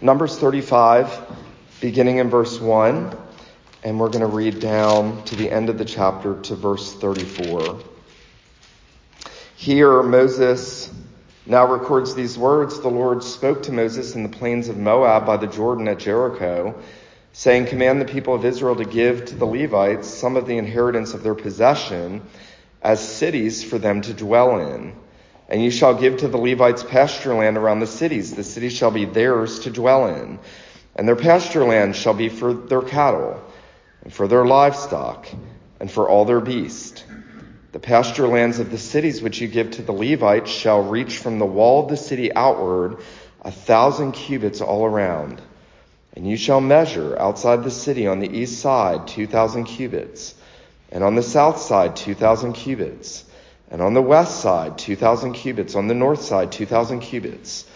Numbers 0.00 0.38
35, 0.38 1.10
beginning 1.80 2.18
in 2.18 2.30
verse 2.30 2.60
1, 2.60 3.16
and 3.82 3.98
we're 3.98 4.10
going 4.10 4.20
to 4.20 4.28
read 4.28 4.60
down 4.60 5.24
to 5.24 5.34
the 5.34 5.50
end 5.50 5.68
of 5.68 5.76
the 5.76 5.84
chapter 5.84 6.40
to 6.42 6.54
verse 6.54 6.94
34. 6.94 7.80
Here, 9.56 10.00
Moses 10.04 10.94
now 11.46 11.66
records 11.66 12.14
these 12.14 12.38
words 12.38 12.78
The 12.78 12.88
Lord 12.88 13.24
spoke 13.24 13.64
to 13.64 13.72
Moses 13.72 14.14
in 14.14 14.22
the 14.22 14.28
plains 14.28 14.68
of 14.68 14.76
Moab 14.76 15.26
by 15.26 15.36
the 15.36 15.48
Jordan 15.48 15.88
at 15.88 15.98
Jericho, 15.98 16.80
saying, 17.32 17.66
Command 17.66 18.00
the 18.00 18.04
people 18.04 18.34
of 18.34 18.44
Israel 18.44 18.76
to 18.76 18.84
give 18.84 19.24
to 19.24 19.34
the 19.34 19.46
Levites 19.46 20.06
some 20.06 20.36
of 20.36 20.46
the 20.46 20.58
inheritance 20.58 21.12
of 21.12 21.24
their 21.24 21.34
possession 21.34 22.22
as 22.82 23.00
cities 23.00 23.64
for 23.64 23.78
them 23.78 24.00
to 24.02 24.14
dwell 24.14 24.60
in. 24.60 24.94
And 25.48 25.62
you 25.62 25.70
shall 25.70 25.94
give 25.94 26.18
to 26.18 26.28
the 26.28 26.36
Levites 26.36 26.82
pasture 26.82 27.34
land 27.34 27.56
around 27.56 27.80
the 27.80 27.86
cities. 27.86 28.34
The 28.34 28.44
cities 28.44 28.74
shall 28.74 28.90
be 28.90 29.06
theirs 29.06 29.60
to 29.60 29.70
dwell 29.70 30.06
in. 30.08 30.38
And 30.94 31.08
their 31.08 31.16
pasture 31.16 31.64
land 31.64 31.96
shall 31.96 32.12
be 32.12 32.28
for 32.28 32.52
their 32.52 32.82
cattle, 32.82 33.40
and 34.02 34.12
for 34.12 34.28
their 34.28 34.44
livestock, 34.44 35.26
and 35.80 35.90
for 35.90 36.08
all 36.08 36.24
their 36.24 36.40
beasts. 36.40 37.02
The 37.72 37.78
pasture 37.78 38.26
lands 38.26 38.58
of 38.58 38.70
the 38.70 38.78
cities 38.78 39.22
which 39.22 39.40
you 39.40 39.48
give 39.48 39.70
to 39.72 39.82
the 39.82 39.92
Levites 39.92 40.50
shall 40.50 40.82
reach 40.82 41.18
from 41.18 41.38
the 41.38 41.46
wall 41.46 41.84
of 41.84 41.90
the 41.90 41.96
city 41.96 42.32
outward 42.34 42.96
a 43.42 43.50
thousand 43.50 44.12
cubits 44.12 44.60
all 44.60 44.84
around. 44.84 45.40
And 46.14 46.28
you 46.28 46.36
shall 46.36 46.60
measure 46.60 47.16
outside 47.18 47.62
the 47.62 47.70
city 47.70 48.06
on 48.06 48.18
the 48.18 48.38
east 48.38 48.60
side 48.60 49.06
two 49.06 49.26
thousand 49.26 49.64
cubits, 49.64 50.34
and 50.90 51.04
on 51.04 51.14
the 51.14 51.22
south 51.22 51.60
side 51.60 51.94
two 51.94 52.14
thousand 52.14 52.54
cubits 52.54 53.24
and 53.70 53.82
on 53.82 53.94
the 53.94 54.02
west 54.02 54.40
side, 54.40 54.78
2,000 54.78 55.34
cubits. 55.34 55.74
On 55.74 55.88
the 55.88 55.94
north 55.94 56.22
side, 56.22 56.52
2,000 56.52 57.00
cubits. 57.00 57.66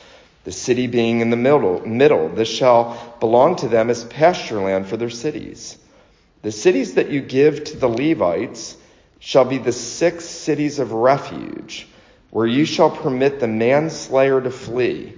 The 0.45 0.53
city 0.53 0.87
being 0.87 1.21
in 1.21 1.31
the 1.31 1.37
middle, 1.37 1.87
middle, 1.87 2.29
this 2.29 2.49
shall 2.49 3.17
belong 3.21 3.57
to 3.57 3.69
them 3.69 3.91
as 3.91 4.05
pasture 4.05 4.61
land 4.61 4.87
for 4.87 4.97
their 4.97 5.11
cities. 5.11 5.79
The 6.43 6.51
cities 6.51 6.95
that 6.95 7.11
you 7.11 7.21
give 7.21 7.63
to 7.65 7.77
the 7.77 7.89
Levites 7.89 8.77
shall 9.21 9.45
be 9.45 9.59
the 9.59 9.73
six 9.73 10.25
cities 10.25 10.81
of 10.81 10.93
refuge, 10.93 11.87
where 12.31 12.47
you 12.47 12.65
shall 12.65 12.91
permit 12.91 13.39
the 13.39 13.47
manslayer 13.47 14.41
to 14.41 14.51
flee. 14.51 15.13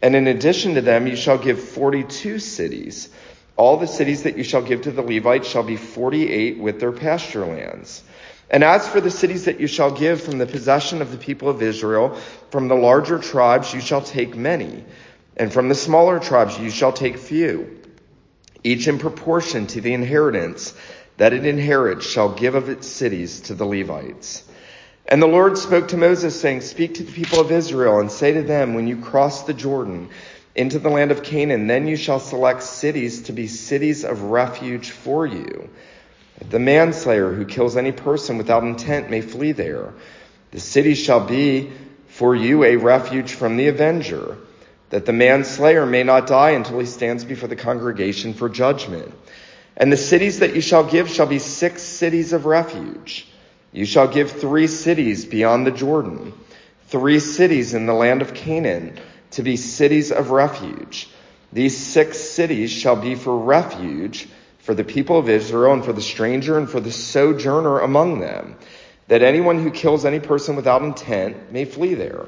And 0.00 0.14
in 0.14 0.28
addition 0.28 0.74
to 0.74 0.80
them, 0.80 1.08
you 1.08 1.16
shall 1.16 1.38
give 1.38 1.60
42 1.60 2.38
cities. 2.38 3.08
All 3.56 3.78
the 3.78 3.88
cities 3.88 4.22
that 4.22 4.36
you 4.36 4.44
shall 4.44 4.62
give 4.62 4.82
to 4.82 4.92
the 4.92 5.02
Levites 5.02 5.48
shall 5.48 5.64
be 5.64 5.76
48 5.76 6.58
with 6.58 6.78
their 6.78 6.92
pasture 6.92 7.44
lands. 7.44 8.04
And 8.50 8.64
as 8.64 8.88
for 8.88 9.00
the 9.00 9.10
cities 9.10 9.44
that 9.44 9.60
you 9.60 9.66
shall 9.66 9.90
give 9.90 10.22
from 10.22 10.38
the 10.38 10.46
possession 10.46 11.02
of 11.02 11.12
the 11.12 11.18
people 11.18 11.48
of 11.48 11.62
Israel, 11.62 12.18
from 12.50 12.68
the 12.68 12.74
larger 12.74 13.18
tribes 13.18 13.74
you 13.74 13.80
shall 13.80 14.00
take 14.00 14.34
many, 14.34 14.84
and 15.36 15.52
from 15.52 15.68
the 15.68 15.74
smaller 15.74 16.18
tribes 16.18 16.58
you 16.58 16.70
shall 16.70 16.92
take 16.92 17.18
few. 17.18 17.78
Each 18.64 18.88
in 18.88 18.98
proportion 18.98 19.66
to 19.68 19.80
the 19.80 19.92
inheritance 19.92 20.74
that 21.18 21.32
it 21.32 21.44
inherits 21.44 22.06
shall 22.06 22.30
give 22.34 22.54
of 22.54 22.68
its 22.68 22.86
cities 22.86 23.40
to 23.42 23.54
the 23.54 23.66
Levites. 23.66 24.44
And 25.06 25.22
the 25.22 25.26
Lord 25.26 25.58
spoke 25.58 25.88
to 25.88 25.96
Moses, 25.96 26.38
saying, 26.40 26.62
Speak 26.62 26.94
to 26.94 27.02
the 27.02 27.12
people 27.12 27.40
of 27.40 27.52
Israel, 27.52 28.00
and 28.00 28.10
say 28.10 28.32
to 28.32 28.42
them, 28.42 28.74
When 28.74 28.86
you 28.86 28.98
cross 28.98 29.44
the 29.44 29.54
Jordan 29.54 30.08
into 30.54 30.78
the 30.78 30.90
land 30.90 31.10
of 31.10 31.22
Canaan, 31.22 31.66
then 31.66 31.86
you 31.86 31.96
shall 31.96 32.20
select 32.20 32.62
cities 32.62 33.22
to 33.22 33.32
be 33.32 33.46
cities 33.46 34.04
of 34.04 34.22
refuge 34.22 34.90
for 34.90 35.26
you 35.26 35.68
the 36.50 36.58
manslayer 36.58 37.32
who 37.32 37.44
kills 37.44 37.76
any 37.76 37.92
person 37.92 38.38
without 38.38 38.62
intent 38.62 39.10
may 39.10 39.20
flee 39.20 39.52
there. 39.52 39.92
The 40.50 40.60
city 40.60 40.94
shall 40.94 41.26
be 41.26 41.70
for 42.08 42.34
you 42.34 42.64
a 42.64 42.76
refuge 42.76 43.32
from 43.32 43.56
the 43.56 43.68
avenger, 43.68 44.38
that 44.90 45.04
the 45.04 45.12
manslayer 45.12 45.84
may 45.84 46.02
not 46.02 46.26
die 46.26 46.50
until 46.50 46.78
he 46.78 46.86
stands 46.86 47.24
before 47.24 47.48
the 47.48 47.56
congregation 47.56 48.34
for 48.34 48.48
judgment. 48.48 49.12
And 49.76 49.92
the 49.92 49.96
cities 49.96 50.40
that 50.40 50.54
you 50.54 50.60
shall 50.60 50.84
give 50.84 51.08
shall 51.08 51.26
be 51.26 51.38
six 51.38 51.82
cities 51.82 52.32
of 52.32 52.46
refuge. 52.46 53.28
You 53.72 53.84
shall 53.84 54.08
give 54.08 54.32
three 54.32 54.66
cities 54.66 55.24
beyond 55.24 55.66
the 55.66 55.70
Jordan, 55.70 56.32
three 56.86 57.20
cities 57.20 57.74
in 57.74 57.86
the 57.86 57.92
land 57.92 58.22
of 58.22 58.34
Canaan 58.34 58.98
to 59.32 59.42
be 59.42 59.56
cities 59.56 60.10
of 60.10 60.30
refuge. 60.30 61.08
These 61.52 61.76
six 61.76 62.18
cities 62.18 62.72
shall 62.72 62.96
be 62.96 63.14
for 63.14 63.38
refuge 63.38 64.28
for 64.68 64.74
the 64.74 64.84
people 64.84 65.18
of 65.18 65.30
Israel 65.30 65.72
and 65.72 65.82
for 65.82 65.94
the 65.94 66.02
stranger 66.02 66.58
and 66.58 66.68
for 66.68 66.78
the 66.78 66.92
sojourner 66.92 67.78
among 67.78 68.20
them, 68.20 68.54
that 69.06 69.22
anyone 69.22 69.58
who 69.58 69.70
kills 69.70 70.04
any 70.04 70.20
person 70.20 70.56
without 70.56 70.82
intent 70.82 71.50
may 71.50 71.64
flee 71.64 71.94
there. 71.94 72.26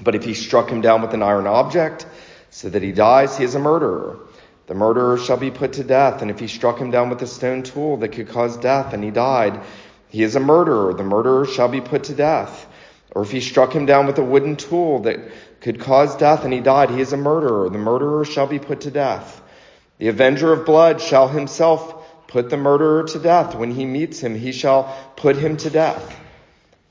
But 0.00 0.14
if 0.14 0.22
he 0.22 0.34
struck 0.34 0.68
him 0.70 0.80
down 0.80 1.02
with 1.02 1.12
an 1.12 1.24
iron 1.24 1.48
object 1.48 2.06
so 2.50 2.68
that 2.68 2.84
he 2.84 2.92
dies, 2.92 3.36
he 3.36 3.42
is 3.42 3.56
a 3.56 3.58
murderer. 3.58 4.20
The 4.68 4.76
murderer 4.76 5.18
shall 5.18 5.38
be 5.38 5.50
put 5.50 5.72
to 5.72 5.82
death. 5.82 6.22
And 6.22 6.30
if 6.30 6.38
he 6.38 6.46
struck 6.46 6.78
him 6.78 6.92
down 6.92 7.10
with 7.10 7.20
a 7.20 7.26
stone 7.26 7.64
tool 7.64 7.96
that 7.96 8.12
could 8.12 8.28
cause 8.28 8.56
death 8.56 8.92
and 8.94 9.02
he 9.02 9.10
died, 9.10 9.60
he 10.08 10.22
is 10.22 10.36
a 10.36 10.40
murderer. 10.40 10.94
The 10.94 11.02
murderer 11.02 11.46
shall 11.46 11.68
be 11.68 11.80
put 11.80 12.04
to 12.04 12.14
death. 12.14 12.64
Or 13.10 13.22
if 13.22 13.32
he 13.32 13.40
struck 13.40 13.72
him 13.72 13.86
down 13.86 14.06
with 14.06 14.18
a 14.18 14.24
wooden 14.24 14.54
tool 14.54 15.00
that 15.00 15.18
could 15.60 15.80
cause 15.80 16.14
death 16.14 16.44
and 16.44 16.52
he 16.52 16.60
died, 16.60 16.90
he 16.90 17.00
is 17.00 17.12
a 17.12 17.16
murderer. 17.16 17.68
The 17.70 17.78
murderer 17.78 18.24
shall 18.24 18.46
be 18.46 18.60
put 18.60 18.82
to 18.82 18.92
death. 18.92 19.39
The 20.00 20.08
avenger 20.08 20.50
of 20.50 20.64
blood 20.64 20.98
shall 21.02 21.28
himself 21.28 22.26
put 22.26 22.48
the 22.48 22.56
murderer 22.56 23.04
to 23.04 23.18
death. 23.18 23.54
When 23.54 23.70
he 23.70 23.84
meets 23.84 24.18
him, 24.18 24.34
he 24.34 24.50
shall 24.50 24.96
put 25.14 25.36
him 25.36 25.58
to 25.58 25.68
death. 25.68 26.18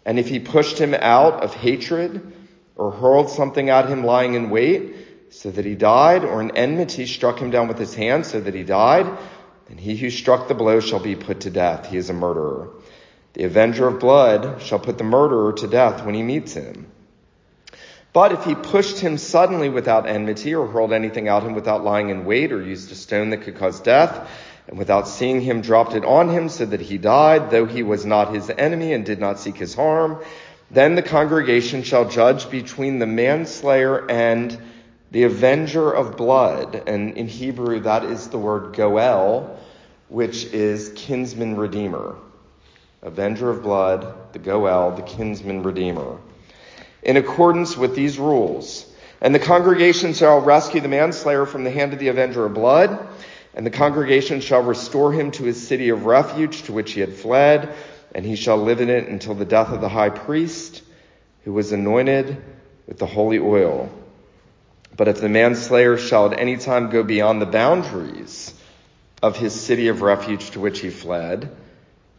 And 0.05 0.19
if 0.19 0.29
he 0.29 0.39
pushed 0.39 0.77
him 0.77 0.93
out 0.93 1.41
of 1.43 1.55
hatred 1.55 2.33
or 2.75 2.91
hurled 2.91 3.31
something 3.31 3.71
at 3.71 3.89
him 3.89 4.03
lying 4.03 4.35
in 4.35 4.51
wait 4.51 4.95
so 5.31 5.49
that 5.49 5.65
he 5.65 5.73
died, 5.73 6.23
or 6.23 6.39
an 6.39 6.51
enmity 6.51 7.07
struck 7.07 7.39
him 7.39 7.49
down 7.49 7.67
with 7.67 7.79
his 7.79 7.95
hand 7.95 8.27
so 8.27 8.39
that 8.41 8.53
he 8.53 8.63
died, 8.63 9.05
then 9.67 9.77
he 9.79 9.95
who 9.95 10.11
struck 10.11 10.47
the 10.47 10.53
blow 10.53 10.79
shall 10.79 10.99
be 10.99 11.15
put 11.15 11.41
to 11.41 11.49
death. 11.49 11.87
He 11.87 11.97
is 11.97 12.11
a 12.11 12.13
murderer. 12.13 12.69
The 13.33 13.43
avenger 13.43 13.87
of 13.87 13.99
blood 13.99 14.61
shall 14.61 14.79
put 14.79 14.99
the 14.99 15.03
murderer 15.03 15.53
to 15.53 15.67
death 15.67 16.05
when 16.05 16.13
he 16.13 16.21
meets 16.21 16.53
him. 16.53 16.91
But 18.19 18.33
if 18.33 18.43
he 18.43 18.53
pushed 18.53 18.99
him 18.99 19.17
suddenly 19.17 19.69
without 19.69 20.05
enmity, 20.05 20.53
or 20.53 20.67
hurled 20.67 20.91
anything 20.91 21.29
at 21.29 21.41
him 21.41 21.53
without 21.53 21.85
lying 21.85 22.09
in 22.09 22.25
wait, 22.25 22.51
or 22.51 22.61
used 22.61 22.91
a 22.91 22.95
stone 22.95 23.29
that 23.29 23.43
could 23.43 23.55
cause 23.55 23.79
death, 23.79 24.29
and 24.67 24.77
without 24.77 25.07
seeing 25.07 25.39
him 25.39 25.61
dropped 25.61 25.93
it 25.93 26.03
on 26.03 26.27
him 26.27 26.49
so 26.49 26.65
that 26.65 26.81
he 26.81 26.97
died, 26.97 27.49
though 27.49 27.65
he 27.65 27.81
was 27.81 28.05
not 28.05 28.33
his 28.33 28.49
enemy 28.49 28.91
and 28.91 29.05
did 29.05 29.21
not 29.21 29.39
seek 29.39 29.55
his 29.55 29.73
harm, 29.73 30.21
then 30.69 30.95
the 30.95 31.01
congregation 31.01 31.81
shall 31.81 32.09
judge 32.09 32.51
between 32.51 32.99
the 32.99 33.07
manslayer 33.07 34.05
and 34.11 34.59
the 35.11 35.23
avenger 35.23 35.89
of 35.89 36.17
blood. 36.17 36.83
And 36.87 37.15
in 37.15 37.29
Hebrew, 37.29 37.79
that 37.79 38.03
is 38.03 38.27
the 38.27 38.37
word 38.37 38.75
goel, 38.75 39.57
which 40.09 40.43
is 40.43 40.91
kinsman 40.93 41.55
redeemer. 41.55 42.17
Avenger 43.01 43.49
of 43.49 43.63
blood, 43.63 44.33
the 44.33 44.39
goel, 44.39 44.91
the 44.91 45.03
kinsman 45.03 45.63
redeemer 45.63 46.17
in 47.01 47.17
accordance 47.17 47.77
with 47.77 47.95
these 47.95 48.19
rules. 48.19 48.85
And 49.21 49.35
the 49.35 49.39
congregation 49.39 50.13
shall 50.13 50.41
rescue 50.41 50.81
the 50.81 50.87
manslayer 50.87 51.45
from 51.45 51.63
the 51.63 51.71
hand 51.71 51.93
of 51.93 51.99
the 51.99 52.07
avenger 52.07 52.45
of 52.45 52.53
blood, 52.53 53.07
and 53.53 53.65
the 53.65 53.71
congregation 53.71 54.41
shall 54.41 54.63
restore 54.63 55.11
him 55.11 55.31
to 55.31 55.43
his 55.43 55.67
city 55.67 55.89
of 55.89 56.05
refuge 56.05 56.63
to 56.63 56.73
which 56.73 56.93
he 56.93 57.01
had 57.01 57.13
fled, 57.13 57.73
and 58.13 58.25
he 58.25 58.35
shall 58.35 58.57
live 58.57 58.81
in 58.81 58.89
it 58.89 59.07
until 59.07 59.35
the 59.35 59.45
death 59.45 59.69
of 59.69 59.81
the 59.81 59.89
high 59.89 60.09
priest, 60.09 60.81
who 61.43 61.53
was 61.53 61.71
anointed 61.71 62.41
with 62.87 62.97
the 62.97 63.05
holy 63.05 63.39
oil. 63.39 63.89
But 64.95 65.07
if 65.07 65.21
the 65.21 65.29
manslayer 65.29 65.97
shall 65.97 66.31
at 66.31 66.39
any 66.39 66.57
time 66.57 66.89
go 66.89 67.03
beyond 67.03 67.41
the 67.41 67.45
boundaries 67.45 68.53
of 69.21 69.37
his 69.37 69.59
city 69.59 69.87
of 69.87 70.01
refuge 70.01 70.51
to 70.51 70.59
which 70.59 70.79
he 70.79 70.89
fled, 70.89 71.49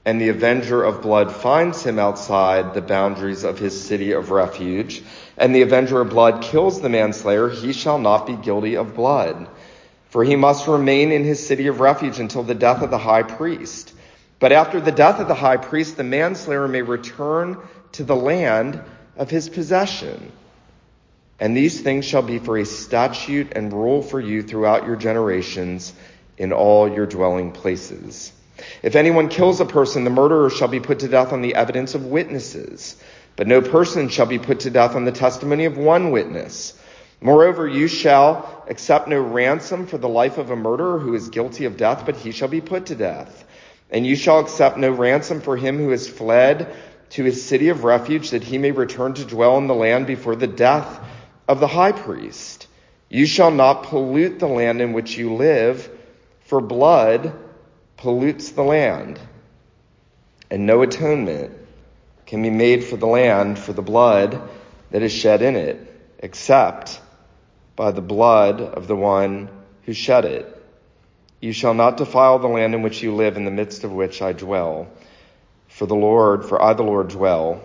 and 0.04 0.20
the 0.20 0.30
avenger 0.30 0.82
of 0.82 1.02
blood 1.02 1.34
finds 1.34 1.82
him 1.84 1.98
outside 1.98 2.72
the 2.72 2.80
boundaries 2.80 3.44
of 3.44 3.58
his 3.58 3.80
city 3.80 4.12
of 4.12 4.30
refuge, 4.30 5.02
and 5.36 5.54
the 5.54 5.62
avenger 5.62 6.00
of 6.00 6.10
blood 6.10 6.42
kills 6.42 6.80
the 6.80 6.88
manslayer, 6.88 7.48
he 7.50 7.72
shall 7.72 7.98
not 7.98 8.26
be 8.26 8.34
guilty 8.36 8.76
of 8.76 8.94
blood. 8.94 9.48
For 10.08 10.24
he 10.24 10.36
must 10.36 10.66
remain 10.66 11.12
in 11.12 11.24
his 11.24 11.46
city 11.46 11.66
of 11.66 11.80
refuge 11.80 12.18
until 12.18 12.42
the 12.42 12.54
death 12.54 12.82
of 12.82 12.90
the 12.90 12.98
high 12.98 13.22
priest. 13.22 13.94
But 14.38 14.52
after 14.52 14.80
the 14.80 14.90
death 14.90 15.20
of 15.20 15.28
the 15.28 15.34
high 15.34 15.58
priest, 15.58 15.96
the 15.96 16.02
manslayer 16.04 16.66
may 16.66 16.82
return 16.82 17.58
to 17.92 18.04
the 18.04 18.16
land 18.16 18.80
of 19.16 19.30
his 19.30 19.48
possession. 19.48 20.32
And 21.38 21.56
these 21.56 21.80
things 21.80 22.06
shall 22.06 22.22
be 22.22 22.38
for 22.38 22.58
a 22.58 22.64
statute 22.64 23.52
and 23.54 23.72
rule 23.72 24.02
for 24.02 24.18
you 24.18 24.42
throughout 24.42 24.86
your 24.86 24.96
generations 24.96 25.92
in 26.38 26.52
all 26.52 26.90
your 26.90 27.06
dwelling 27.06 27.52
places. 27.52 28.32
If 28.82 28.96
anyone 28.96 29.28
kills 29.28 29.60
a 29.60 29.64
person, 29.64 30.04
the 30.04 30.10
murderer 30.10 30.50
shall 30.50 30.68
be 30.68 30.80
put 30.80 31.00
to 31.00 31.08
death 31.08 31.32
on 31.32 31.42
the 31.42 31.54
evidence 31.54 31.94
of 31.94 32.06
witnesses. 32.06 32.96
But 33.36 33.46
no 33.46 33.60
person 33.60 34.08
shall 34.08 34.26
be 34.26 34.38
put 34.38 34.60
to 34.60 34.70
death 34.70 34.94
on 34.94 35.04
the 35.04 35.12
testimony 35.12 35.64
of 35.64 35.78
one 35.78 36.10
witness. 36.10 36.74
Moreover, 37.20 37.68
you 37.68 37.86
shall 37.86 38.64
accept 38.68 39.08
no 39.08 39.20
ransom 39.20 39.86
for 39.86 39.98
the 39.98 40.08
life 40.08 40.38
of 40.38 40.50
a 40.50 40.56
murderer 40.56 40.98
who 40.98 41.14
is 41.14 41.28
guilty 41.28 41.64
of 41.66 41.76
death, 41.76 42.04
but 42.06 42.16
he 42.16 42.32
shall 42.32 42.48
be 42.48 42.60
put 42.60 42.86
to 42.86 42.94
death. 42.94 43.44
And 43.90 44.06
you 44.06 44.16
shall 44.16 44.40
accept 44.40 44.78
no 44.78 44.90
ransom 44.90 45.40
for 45.40 45.56
him 45.56 45.78
who 45.78 45.90
has 45.90 46.08
fled 46.08 46.74
to 47.10 47.24
his 47.24 47.44
city 47.44 47.68
of 47.68 47.84
refuge, 47.84 48.30
that 48.30 48.44
he 48.44 48.56
may 48.56 48.70
return 48.70 49.14
to 49.14 49.24
dwell 49.24 49.58
in 49.58 49.66
the 49.66 49.74
land 49.74 50.06
before 50.06 50.36
the 50.36 50.46
death 50.46 51.00
of 51.48 51.60
the 51.60 51.66
high 51.66 51.92
priest. 51.92 52.68
You 53.08 53.26
shall 53.26 53.50
not 53.50 53.82
pollute 53.84 54.38
the 54.38 54.46
land 54.46 54.80
in 54.80 54.92
which 54.92 55.18
you 55.18 55.34
live, 55.34 55.90
for 56.42 56.60
blood 56.60 57.32
pollutes 58.00 58.52
the 58.52 58.62
land. 58.62 59.20
And 60.50 60.66
no 60.66 60.82
atonement 60.82 61.52
can 62.26 62.42
be 62.42 62.50
made 62.50 62.82
for 62.82 62.96
the 62.96 63.06
land 63.06 63.58
for 63.58 63.72
the 63.72 63.82
blood 63.82 64.40
that 64.90 65.02
is 65.02 65.12
shed 65.12 65.42
in 65.42 65.54
it, 65.54 65.78
except 66.18 67.00
by 67.76 67.92
the 67.92 68.00
blood 68.00 68.60
of 68.60 68.88
the 68.88 68.96
one 68.96 69.48
who 69.84 69.92
shed 69.92 70.24
it. 70.24 70.56
You 71.40 71.52
shall 71.52 71.74
not 71.74 71.98
defile 71.98 72.38
the 72.38 72.48
land 72.48 72.74
in 72.74 72.82
which 72.82 73.02
you 73.02 73.14
live, 73.14 73.36
in 73.36 73.44
the 73.44 73.50
midst 73.50 73.84
of 73.84 73.92
which 73.92 74.22
I 74.22 74.32
dwell. 74.32 74.88
For 75.68 75.86
the 75.86 75.94
Lord, 75.94 76.44
for 76.44 76.60
I 76.60 76.72
the 76.72 76.82
Lord 76.82 77.08
dwell 77.08 77.62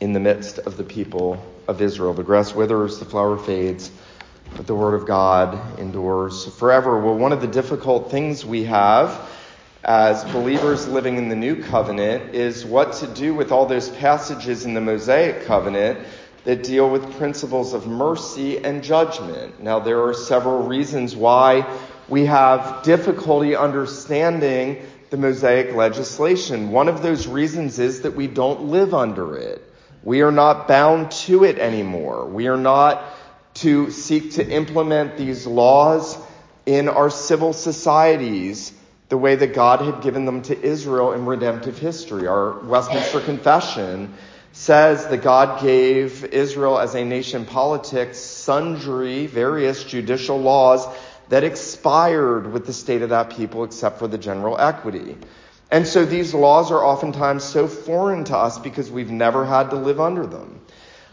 in 0.00 0.12
the 0.12 0.20
midst 0.20 0.58
of 0.58 0.76
the 0.76 0.84
people 0.84 1.42
of 1.66 1.80
Israel. 1.80 2.12
The 2.12 2.22
grass 2.22 2.54
withers, 2.54 2.98
the 2.98 3.04
flower 3.04 3.36
fades 3.36 3.90
but 4.56 4.66
the 4.66 4.74
Word 4.74 4.94
of 4.94 5.06
God 5.06 5.78
endures 5.78 6.46
forever. 6.56 7.00
Well, 7.00 7.16
one 7.16 7.32
of 7.32 7.40
the 7.40 7.46
difficult 7.46 8.10
things 8.10 8.44
we 8.44 8.64
have 8.64 9.28
as 9.84 10.24
believers 10.24 10.88
living 10.88 11.16
in 11.16 11.28
the 11.28 11.36
new 11.36 11.62
covenant 11.62 12.34
is 12.34 12.64
what 12.64 12.94
to 12.94 13.06
do 13.06 13.34
with 13.34 13.52
all 13.52 13.66
those 13.66 13.88
passages 13.88 14.64
in 14.64 14.74
the 14.74 14.80
Mosaic 14.80 15.46
covenant 15.46 15.98
that 16.44 16.62
deal 16.62 16.88
with 16.90 17.16
principles 17.18 17.74
of 17.74 17.86
mercy 17.86 18.64
and 18.64 18.82
judgment. 18.82 19.62
Now, 19.62 19.80
there 19.80 20.02
are 20.04 20.14
several 20.14 20.64
reasons 20.66 21.14
why 21.14 21.66
we 22.08 22.26
have 22.26 22.82
difficulty 22.82 23.54
understanding 23.54 24.82
the 25.10 25.16
Mosaic 25.16 25.74
legislation. 25.74 26.70
One 26.70 26.88
of 26.88 27.02
those 27.02 27.26
reasons 27.26 27.78
is 27.78 28.02
that 28.02 28.14
we 28.14 28.26
don't 28.26 28.64
live 28.64 28.94
under 28.94 29.36
it. 29.36 29.62
We 30.02 30.22
are 30.22 30.32
not 30.32 30.68
bound 30.68 31.10
to 31.12 31.44
it 31.44 31.58
anymore. 31.58 32.26
We 32.26 32.48
are 32.48 32.56
not 32.56 33.02
to 33.60 33.90
seek 33.90 34.32
to 34.32 34.48
implement 34.48 35.16
these 35.16 35.46
laws 35.46 36.16
in 36.66 36.88
our 36.88 37.10
civil 37.10 37.52
societies 37.52 38.72
the 39.08 39.16
way 39.16 39.34
that 39.34 39.54
God 39.54 39.80
had 39.80 40.02
given 40.02 40.26
them 40.26 40.42
to 40.42 40.60
Israel 40.60 41.12
in 41.12 41.24
redemptive 41.24 41.78
history. 41.78 42.26
Our 42.26 42.58
Westminster 42.60 43.20
Confession 43.20 44.14
says 44.52 45.06
that 45.08 45.22
God 45.22 45.62
gave 45.62 46.24
Israel 46.24 46.78
as 46.78 46.94
a 46.94 47.04
nation 47.04 47.46
politics 47.46 48.18
sundry, 48.18 49.26
various 49.26 49.84
judicial 49.84 50.38
laws 50.40 50.86
that 51.28 51.44
expired 51.44 52.52
with 52.52 52.66
the 52.66 52.72
state 52.72 53.02
of 53.02 53.10
that 53.10 53.30
people 53.30 53.64
except 53.64 53.98
for 53.98 54.08
the 54.08 54.18
general 54.18 54.58
equity. 54.58 55.16
And 55.70 55.86
so 55.86 56.04
these 56.04 56.32
laws 56.32 56.70
are 56.70 56.82
oftentimes 56.84 57.44
so 57.44 57.66
foreign 57.66 58.24
to 58.24 58.36
us 58.36 58.58
because 58.58 58.90
we've 58.90 59.10
never 59.10 59.44
had 59.44 59.70
to 59.70 59.76
live 59.76 60.00
under 60.00 60.26
them. 60.26 60.57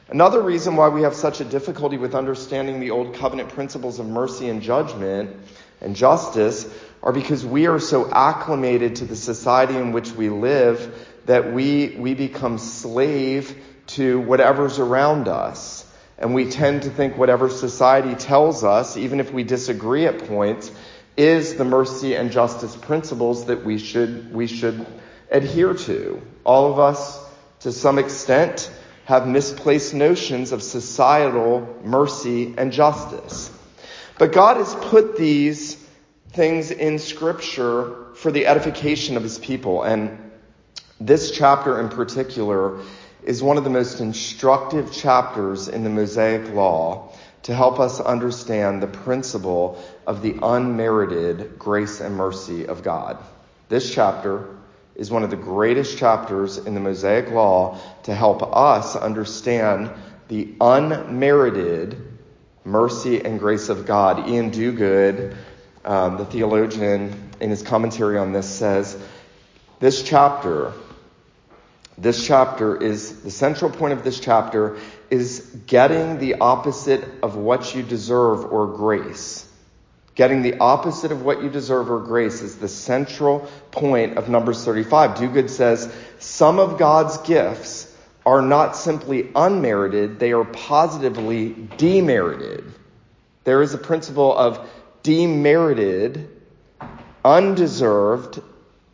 Another 0.07 0.39
reason 0.39 0.75
why 0.75 0.89
we 0.89 1.01
have 1.01 1.15
such 1.15 1.41
a 1.41 1.45
difficulty 1.45 1.97
with 1.97 2.13
understanding 2.13 2.79
the 2.79 2.91
old 2.91 3.15
covenant 3.15 3.49
principles 3.49 3.99
of 3.99 4.05
mercy 4.05 4.49
and 4.49 4.61
judgment 4.61 5.35
and 5.81 5.95
justice 5.95 6.71
are 7.01 7.11
because 7.11 7.43
we 7.43 7.65
are 7.65 7.79
so 7.79 8.09
acclimated 8.11 8.97
to 8.97 9.05
the 9.05 9.15
society 9.15 9.75
in 9.75 9.93
which 9.93 10.11
we 10.11 10.29
live 10.29 11.07
that 11.25 11.53
we, 11.53 11.95
we 11.97 12.13
become 12.13 12.59
slave 12.59 13.57
to 13.87 14.19
whatever's 14.19 14.77
around 14.77 15.27
us. 15.27 15.91
And 16.19 16.35
we 16.35 16.51
tend 16.51 16.83
to 16.83 16.91
think 16.91 17.17
whatever 17.17 17.49
society 17.49 18.13
tells 18.13 18.63
us, 18.63 18.97
even 18.97 19.19
if 19.19 19.33
we 19.33 19.43
disagree 19.43 20.05
at 20.05 20.27
points, 20.27 20.71
is 21.17 21.55
the 21.55 21.65
mercy 21.65 22.15
and 22.15 22.31
justice 22.31 22.75
principles 22.75 23.45
that 23.45 23.65
we 23.65 23.79
should, 23.79 24.33
we 24.33 24.45
should 24.45 24.85
adhere 25.31 25.73
to. 25.73 26.21
All 26.43 26.71
of 26.71 26.79
us, 26.79 27.19
to 27.61 27.71
some 27.71 27.97
extent, 27.97 28.69
have 29.05 29.27
misplaced 29.27 29.93
notions 29.93 30.51
of 30.51 30.61
societal 30.61 31.79
mercy 31.83 32.53
and 32.57 32.71
justice. 32.71 33.51
But 34.17 34.33
God 34.33 34.57
has 34.57 34.73
put 34.75 35.15
these 35.15 35.75
things 36.29 36.71
in 36.71 36.99
Scripture 36.99 38.13
for 38.15 38.31
the 38.31 38.47
edification 38.47 39.15
of 39.15 39.23
His 39.23 39.37
people. 39.37 39.83
And 39.83 40.31
this 40.99 41.31
chapter 41.31 41.79
in 41.79 41.89
particular 41.89 42.81
is 43.23 43.43
one 43.43 43.57
of 43.57 43.63
the 43.63 43.69
most 43.69 43.99
instructive 43.99 44.91
chapters 44.91 45.67
in 45.67 45.83
the 45.83 45.89
Mosaic 45.89 46.53
Law 46.53 47.11
to 47.43 47.53
help 47.53 47.79
us 47.79 47.99
understand 47.99 48.81
the 48.81 48.87
principle 48.87 49.83
of 50.07 50.23
the 50.23 50.35
unmerited 50.41 51.59
grace 51.59 52.01
and 52.01 52.15
mercy 52.15 52.65
of 52.65 52.81
God. 52.81 53.17
This 53.69 53.93
chapter 53.93 54.47
is 54.95 55.11
one 55.11 55.23
of 55.23 55.29
the 55.29 55.35
greatest 55.35 55.97
chapters 55.97 56.57
in 56.57 56.73
the 56.73 56.79
Mosaic 56.79 57.29
Law 57.29 57.79
to 58.03 58.15
help 58.15 58.41
us 58.55 58.95
understand 58.95 59.91
the 60.27 60.53
unmerited 60.59 61.97
mercy 62.63 63.23
and 63.23 63.39
grace 63.39 63.69
of 63.69 63.85
God. 63.85 64.27
Ian 64.27 64.51
Duguid, 64.51 65.35
um, 65.83 66.17
the 66.17 66.25
theologian, 66.25 67.31
in 67.39 67.49
his 67.49 67.61
commentary 67.61 68.17
on 68.17 68.31
this 68.31 68.49
says, 68.49 68.97
this 69.79 70.03
chapter, 70.03 70.73
this 71.97 72.25
chapter 72.25 72.81
is, 72.81 73.21
the 73.21 73.31
central 73.31 73.69
point 73.69 73.93
of 73.93 74.03
this 74.03 74.19
chapter 74.19 74.77
is 75.09 75.41
getting 75.67 76.17
the 76.17 76.35
opposite 76.35 77.03
of 77.21 77.35
what 77.35 77.75
you 77.75 77.83
deserve 77.83 78.45
or 78.45 78.67
grace. 78.67 79.44
Getting 80.15 80.41
the 80.41 80.57
opposite 80.59 81.11
of 81.11 81.23
what 81.23 81.43
you 81.43 81.49
deserve 81.49 81.91
or 81.91 81.99
grace 81.99 82.41
is 82.41 82.55
the 82.55 82.69
central 82.69 83.49
point 83.71 84.17
of 84.17 84.29
Numbers 84.29 84.63
35. 84.63 85.17
Duguid 85.17 85.49
says, 85.49 85.93
some 86.19 86.57
of 86.57 86.79
God's 86.79 87.17
gifts 87.17 87.93
are 88.25 88.41
not 88.41 88.77
simply 88.77 89.29
unmerited, 89.35 90.17
they 90.17 90.31
are 90.31 90.45
positively 90.45 91.67
demerited. 91.77 92.63
There 93.43 93.61
is 93.61 93.73
a 93.73 93.77
principle 93.77 94.35
of 94.35 94.67
demerited, 95.03 96.29
undeserved, 97.23 98.41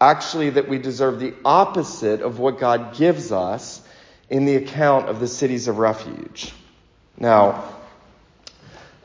actually 0.02 0.50
that 0.50 0.68
we 0.68 0.80
deserve 0.80 1.20
the 1.20 1.34
opposite 1.46 2.22
of 2.22 2.40
what 2.40 2.60
God 2.60 2.96
gives 2.96 3.32
us 3.32 3.82
in 4.30 4.46
the 4.46 4.56
account 4.56 5.08
of 5.08 5.20
the 5.20 5.28
cities 5.28 5.68
of 5.68 5.78
refuge. 5.78 6.52
Now, 7.18 7.64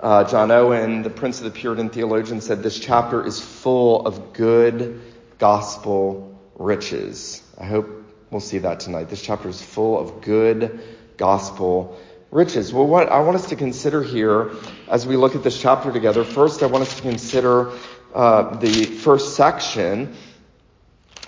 uh, 0.01 0.25
John 0.25 0.51
Owen, 0.51 1.03
the 1.03 1.11
Prince 1.11 1.39
of 1.39 1.45
the 1.45 1.51
Puritan 1.51 1.89
theologian, 1.89 2.41
said 2.41 2.63
this 2.63 2.79
chapter 2.79 3.25
is 3.25 3.41
full 3.41 4.07
of 4.07 4.33
good 4.33 5.01
gospel 5.39 6.39
riches. 6.59 7.43
I 7.59 7.65
hope 7.65 7.89
we'll 8.31 8.41
see 8.41 8.59
that 8.59 8.81
tonight. 8.81 9.09
This 9.09 9.23
chapter 9.23 9.49
is 9.49 9.63
full 9.63 9.99
of 9.99 10.21
good 10.21 10.81
gospel 11.17 11.99
riches. 12.31 12.73
Well, 12.73 12.87
what 12.87 13.09
I 13.09 13.21
want 13.21 13.37
us 13.37 13.49
to 13.49 13.57
consider 13.57 14.03
here 14.03 14.51
as 14.89 15.07
we 15.07 15.17
look 15.17 15.35
at 15.35 15.43
this 15.43 15.61
chapter 15.61 15.93
together, 15.93 16.25
first, 16.25 16.63
I 16.63 16.67
want 16.67 16.83
us 16.83 16.97
to 16.97 17.03
consider 17.03 17.73
uh, 18.15 18.57
the 18.57 18.85
first 18.85 19.35
section 19.37 20.15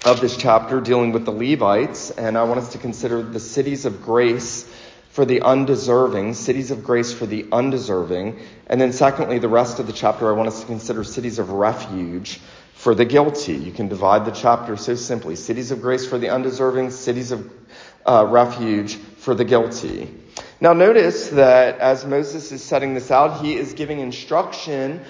of 0.04 0.20
this 0.20 0.37
chapter 0.37 0.80
dealing 0.80 1.12
with 1.12 1.25
the 1.25 1.32
Levites, 1.32 2.10
and 2.10 2.37
I 2.37 2.44
want 2.44 2.60
us 2.60 2.72
to 2.72 2.78
consider 2.78 3.22
the 3.22 3.40
cities 3.40 3.84
of 3.84 4.02
grace 4.02 4.70
for 5.18 5.25
the 5.25 5.40
undeserving, 5.40 6.32
cities 6.32 6.70
of 6.70 6.84
grace 6.84 7.12
for 7.12 7.26
the 7.26 7.44
undeserving. 7.50 8.38
And 8.68 8.80
then, 8.80 8.92
secondly, 8.92 9.40
the 9.40 9.48
rest 9.48 9.80
of 9.80 9.88
the 9.88 9.92
chapter, 9.92 10.28
I 10.28 10.32
want 10.37 10.46
us 10.46 10.60
to 10.60 10.66
consider 10.66 11.02
cities 11.02 11.40
of 11.40 11.50
refuge 11.50 12.38
for 12.75 12.94
the 12.94 13.04
guilty. 13.04 13.54
You 13.54 13.72
can 13.72 13.88
divide 13.88 14.26
the 14.26 14.30
chapter 14.30 14.76
so 14.76 14.94
simply 14.94 15.34
cities 15.34 15.72
of 15.72 15.82
grace 15.82 16.06
for 16.06 16.18
the 16.18 16.28
undeserving, 16.28 16.92
cities 16.92 17.32
of 17.32 17.52
uh, 18.06 18.28
refuge 18.30 18.94
for 18.94 19.34
the 19.34 19.44
guilty. 19.44 20.08
Now, 20.60 20.72
notice 20.72 21.30
that 21.30 21.80
as 21.80 22.04
Moses 22.04 22.52
is 22.52 22.62
setting 22.62 22.94
this 22.94 23.10
out, 23.10 23.44
he 23.44 23.56
is 23.56 23.72
giving 23.72 23.98
instruction 23.98 25.00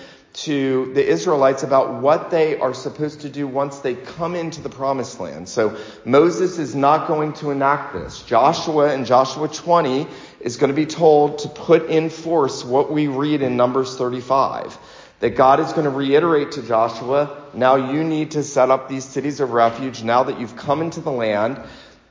to 0.45 0.92
the 0.95 1.04
Israelites 1.04 1.64
about 1.64 1.95
what 1.95 2.30
they 2.30 2.59
are 2.59 2.73
supposed 2.73 3.23
to 3.23 3.28
do 3.28 3.49
once 3.49 3.80
they 3.80 3.95
come 3.95 4.37
into 4.37 4.61
the 4.61 4.68
promised 4.68 5.18
land. 5.18 5.49
So 5.49 5.76
Moses 6.04 6.59
is 6.59 6.76
not 6.76 7.09
going 7.09 7.33
to 7.35 7.50
enact 7.50 7.92
this. 7.92 8.23
Joshua 8.23 8.95
in 8.95 9.04
Joshua 9.04 9.49
20 9.49 10.07
is 10.40 10.57
going 10.57 10.68
to 10.68 10.76
be 10.76 10.87
told 10.87 11.40
to 11.40 11.49
put 11.49 11.87
in 11.90 12.09
force 12.09 12.64
what 12.64 12.92
we 12.92 13.09
read 13.09 13.42
in 13.42 13.57
Numbers 13.57 13.97
35. 13.97 14.78
That 15.18 15.30
God 15.30 15.59
is 15.59 15.73
going 15.73 15.85
to 15.85 15.90
reiterate 15.90 16.52
to 16.52 16.62
Joshua, 16.62 17.42
now 17.52 17.75
you 17.75 18.04
need 18.04 18.30
to 18.33 18.45
set 18.45 18.71
up 18.71 18.88
these 18.88 19.04
cities 19.04 19.40
of 19.40 19.50
refuge 19.50 20.04
now 20.04 20.23
that 20.23 20.38
you've 20.38 20.54
come 20.54 20.83
into 20.83 21.00
the 21.00 21.11
land 21.11 21.61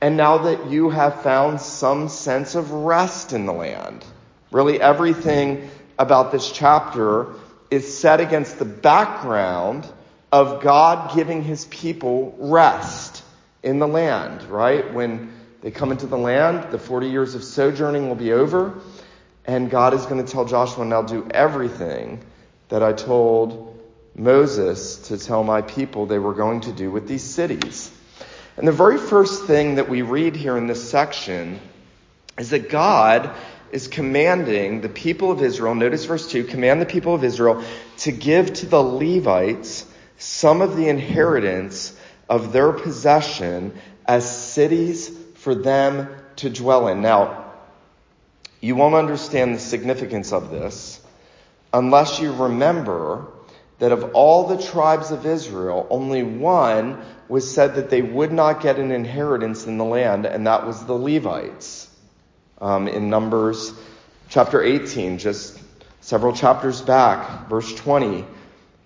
and 0.01 0.17
now 0.17 0.39
that 0.39 0.69
you 0.69 0.89
have 0.89 1.21
found 1.21 1.61
some 1.61 2.09
sense 2.09 2.55
of 2.55 2.71
rest 2.71 3.31
in 3.31 3.45
the 3.45 3.53
land. 3.53 4.03
Really 4.51 4.81
everything 4.81 5.69
about 5.97 6.33
this 6.33 6.51
chapter 6.51 7.27
is 7.69 7.97
set 7.97 8.19
against 8.19 8.59
the 8.59 8.65
background 8.65 9.87
of 10.31 10.61
God 10.61 11.15
giving 11.15 11.43
his 11.43 11.65
people 11.65 12.35
rest 12.37 13.23
in 13.63 13.79
the 13.79 13.87
land, 13.87 14.43
right? 14.43 14.93
When 14.93 15.33
they 15.61 15.71
come 15.71 15.91
into 15.91 16.07
the 16.07 16.17
land, 16.17 16.71
the 16.71 16.79
40 16.79 17.07
years 17.07 17.35
of 17.35 17.43
sojourning 17.43 18.07
will 18.07 18.15
be 18.15 18.33
over, 18.33 18.79
and 19.45 19.69
God 19.69 19.93
is 19.93 20.05
going 20.05 20.23
to 20.23 20.31
tell 20.31 20.45
Joshua, 20.45 20.85
now 20.85 21.01
do 21.01 21.27
everything 21.31 22.23
that 22.69 22.83
I 22.83 22.93
told 22.93 23.77
Moses 24.15 24.97
to 25.07 25.17
tell 25.17 25.43
my 25.43 25.61
people 25.61 26.05
they 26.05 26.19
were 26.19 26.33
going 26.33 26.61
to 26.61 26.71
do 26.71 26.91
with 26.91 27.07
these 27.07 27.23
cities. 27.23 27.91
And 28.57 28.67
the 28.67 28.71
very 28.71 28.97
first 28.97 29.45
thing 29.45 29.75
that 29.75 29.89
we 29.89 30.01
read 30.01 30.35
here 30.35 30.57
in 30.57 30.67
this 30.67 30.89
section 30.89 31.59
is 32.37 32.49
that 32.49 32.69
God 32.69 33.35
is 33.71 33.87
commanding 33.87 34.81
the 34.81 34.89
people 34.89 35.31
of 35.31 35.41
Israel, 35.41 35.75
notice 35.75 36.05
verse 36.05 36.29
2, 36.29 36.45
command 36.45 36.81
the 36.81 36.85
people 36.85 37.13
of 37.13 37.23
Israel 37.23 37.63
to 37.97 38.11
give 38.11 38.53
to 38.53 38.65
the 38.65 38.81
Levites 38.81 39.85
some 40.17 40.61
of 40.61 40.75
the 40.75 40.89
inheritance 40.89 41.95
of 42.29 42.51
their 42.53 42.71
possession 42.71 43.73
as 44.05 44.29
cities 44.53 45.09
for 45.35 45.55
them 45.55 46.09
to 46.37 46.49
dwell 46.49 46.87
in. 46.87 47.01
Now, 47.01 47.45
you 48.59 48.75
won't 48.75 48.95
understand 48.95 49.55
the 49.55 49.59
significance 49.59 50.33
of 50.33 50.49
this 50.49 50.99
unless 51.73 52.19
you 52.19 52.31
remember 52.31 53.27
that 53.79 53.91
of 53.91 54.11
all 54.15 54.47
the 54.47 54.61
tribes 54.61 55.11
of 55.11 55.25
Israel, 55.25 55.85
only 55.89 56.23
one 56.23 56.99
was 57.29 57.53
said 57.53 57.75
that 57.75 57.89
they 57.89 58.01
would 58.01 58.31
not 58.31 58.61
get 58.61 58.79
an 58.79 58.91
inheritance 58.91 59.67
in 59.67 59.77
the 59.77 59.85
land, 59.85 60.25
and 60.25 60.47
that 60.47 60.65
was 60.65 60.83
the 60.85 60.93
Levites. 60.93 61.86
Um, 62.59 62.87
in 62.87 63.09
Numbers 63.09 63.73
chapter 64.29 64.63
18, 64.63 65.19
just 65.19 65.59
several 66.01 66.33
chapters 66.33 66.81
back, 66.81 67.47
verse 67.49 67.73
20, 67.75 68.25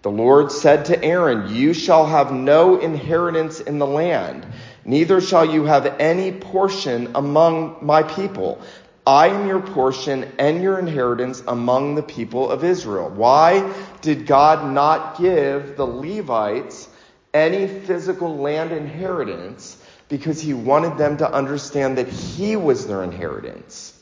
the 0.02 0.12
Lord 0.12 0.52
said 0.52 0.86
to 0.86 1.04
Aaron, 1.04 1.56
You 1.56 1.74
shall 1.74 2.06
have 2.06 2.32
no 2.34 2.80
inheritance 2.80 3.60
in 3.60 3.80
the 3.80 3.88
land, 3.88 4.46
neither 4.84 5.22
shall 5.22 5.46
you 5.46 5.66
have 5.66 5.86
any 6.00 6.32
portion 6.32 7.12
among 7.16 7.78
my 7.82 8.04
people. 8.04 8.62
I 9.06 9.28
am 9.28 9.48
your 9.48 9.62
portion 9.62 10.32
and 10.38 10.62
your 10.62 10.78
inheritance 10.78 11.42
among 11.48 11.96
the 11.96 12.04
people 12.04 12.50
of 12.50 12.64
Israel. 12.64 13.10
Why 13.10 13.72
did 14.02 14.28
God 14.28 14.74
not 14.74 15.18
give 15.18 15.76
the 15.76 15.86
Levites 15.86 16.88
any 17.34 17.68
physical 17.68 18.38
land 18.38 18.72
inheritance? 18.72 19.81
Because 20.12 20.42
he 20.42 20.54
wanted 20.54 20.98
them 20.98 21.18
to 21.18 21.32
understand 21.32 21.98
that 21.98 22.10
he 22.10 22.58
was 22.58 22.86
their 22.86 23.02
inheritance. 23.02 23.98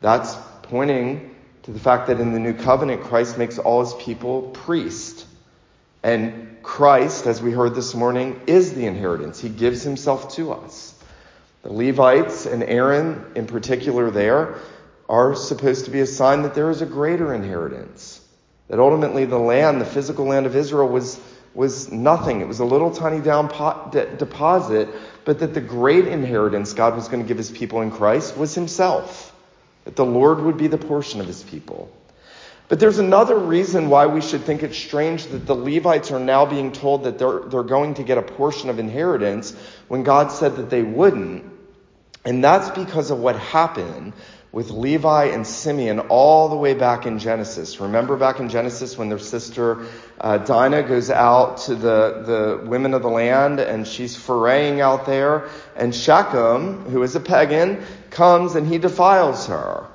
That's 0.00 0.34
pointing 0.62 1.32
to 1.62 1.70
the 1.70 1.78
fact 1.78 2.08
that 2.08 2.18
in 2.18 2.32
the 2.32 2.40
new 2.40 2.52
covenant, 2.52 3.04
Christ 3.04 3.38
makes 3.38 3.56
all 3.56 3.84
his 3.84 3.94
people 3.94 4.42
priests. 4.42 5.24
And 6.02 6.56
Christ, 6.64 7.26
as 7.26 7.40
we 7.40 7.52
heard 7.52 7.76
this 7.76 7.94
morning, 7.94 8.40
is 8.48 8.74
the 8.74 8.86
inheritance. 8.86 9.38
He 9.38 9.48
gives 9.48 9.84
himself 9.84 10.34
to 10.34 10.52
us. 10.52 10.92
The 11.62 11.72
Levites 11.72 12.44
and 12.44 12.64
Aaron, 12.64 13.24
in 13.36 13.46
particular, 13.46 14.10
there 14.10 14.56
are 15.08 15.36
supposed 15.36 15.84
to 15.84 15.92
be 15.92 16.00
a 16.00 16.06
sign 16.06 16.42
that 16.42 16.54
there 16.54 16.70
is 16.70 16.82
a 16.82 16.86
greater 16.86 17.32
inheritance. 17.32 18.20
That 18.66 18.80
ultimately 18.80 19.24
the 19.24 19.38
land, 19.38 19.80
the 19.80 19.86
physical 19.86 20.24
land 20.24 20.46
of 20.46 20.56
Israel, 20.56 20.88
was, 20.88 21.20
was 21.56 21.90
nothing. 21.90 22.42
It 22.42 22.46
was 22.46 22.60
a 22.60 22.64
little 22.64 22.90
tiny 22.90 23.20
down 23.20 23.48
de- 23.90 24.14
deposit, 24.16 24.90
but 25.24 25.38
that 25.38 25.54
the 25.54 25.60
great 25.60 26.06
inheritance 26.06 26.74
God 26.74 26.94
was 26.94 27.08
going 27.08 27.22
to 27.22 27.26
give 27.26 27.38
his 27.38 27.50
people 27.50 27.80
in 27.80 27.90
Christ 27.90 28.36
was 28.36 28.54
himself. 28.54 29.34
That 29.84 29.96
the 29.96 30.04
Lord 30.04 30.40
would 30.40 30.58
be 30.58 30.66
the 30.66 30.78
portion 30.78 31.20
of 31.20 31.26
his 31.26 31.42
people. 31.42 31.90
But 32.68 32.78
there's 32.78 32.98
another 32.98 33.38
reason 33.38 33.88
why 33.88 34.06
we 34.06 34.20
should 34.20 34.42
think 34.42 34.62
it's 34.62 34.76
strange 34.76 35.26
that 35.26 35.46
the 35.46 35.54
Levites 35.54 36.10
are 36.10 36.20
now 36.20 36.44
being 36.44 36.72
told 36.72 37.04
that 37.04 37.18
they're, 37.18 37.40
they're 37.40 37.62
going 37.62 37.94
to 37.94 38.02
get 38.02 38.18
a 38.18 38.22
portion 38.22 38.68
of 38.68 38.78
inheritance 38.78 39.56
when 39.88 40.02
God 40.02 40.32
said 40.32 40.56
that 40.56 40.68
they 40.68 40.82
wouldn't. 40.82 41.44
And 42.24 42.42
that's 42.42 42.70
because 42.70 43.10
of 43.10 43.20
what 43.20 43.38
happened 43.38 44.12
with 44.56 44.70
Levi 44.70 45.26
and 45.26 45.46
Simeon 45.46 46.00
all 46.08 46.48
the 46.48 46.56
way 46.56 46.72
back 46.72 47.04
in 47.04 47.18
Genesis. 47.18 47.78
Remember 47.78 48.16
back 48.16 48.40
in 48.40 48.48
Genesis 48.48 48.96
when 48.96 49.10
their 49.10 49.18
sister 49.18 49.84
uh, 50.18 50.38
Dinah 50.38 50.84
goes 50.84 51.10
out 51.10 51.58
to 51.66 51.74
the, 51.74 52.22
the 52.62 52.66
women 52.66 52.94
of 52.94 53.02
the 53.02 53.10
land 53.10 53.60
and 53.60 53.86
she's 53.86 54.16
foraying 54.16 54.80
out 54.80 55.04
there, 55.04 55.50
and 55.76 55.94
Shechem, 55.94 56.84
who 56.84 57.02
is 57.02 57.14
a 57.14 57.20
pagan, 57.20 57.84
comes 58.08 58.54
and 58.54 58.66
he 58.66 58.78
defiles 58.78 59.46
her. 59.48 59.88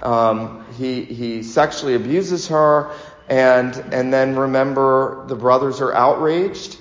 Um, 0.00 0.64
he, 0.78 1.04
he 1.04 1.42
sexually 1.42 1.94
abuses 1.94 2.48
her, 2.48 2.92
and, 3.28 3.76
and 3.92 4.10
then 4.10 4.34
remember 4.34 5.26
the 5.26 5.36
brothers 5.36 5.82
are 5.82 5.92
outraged 5.92 6.78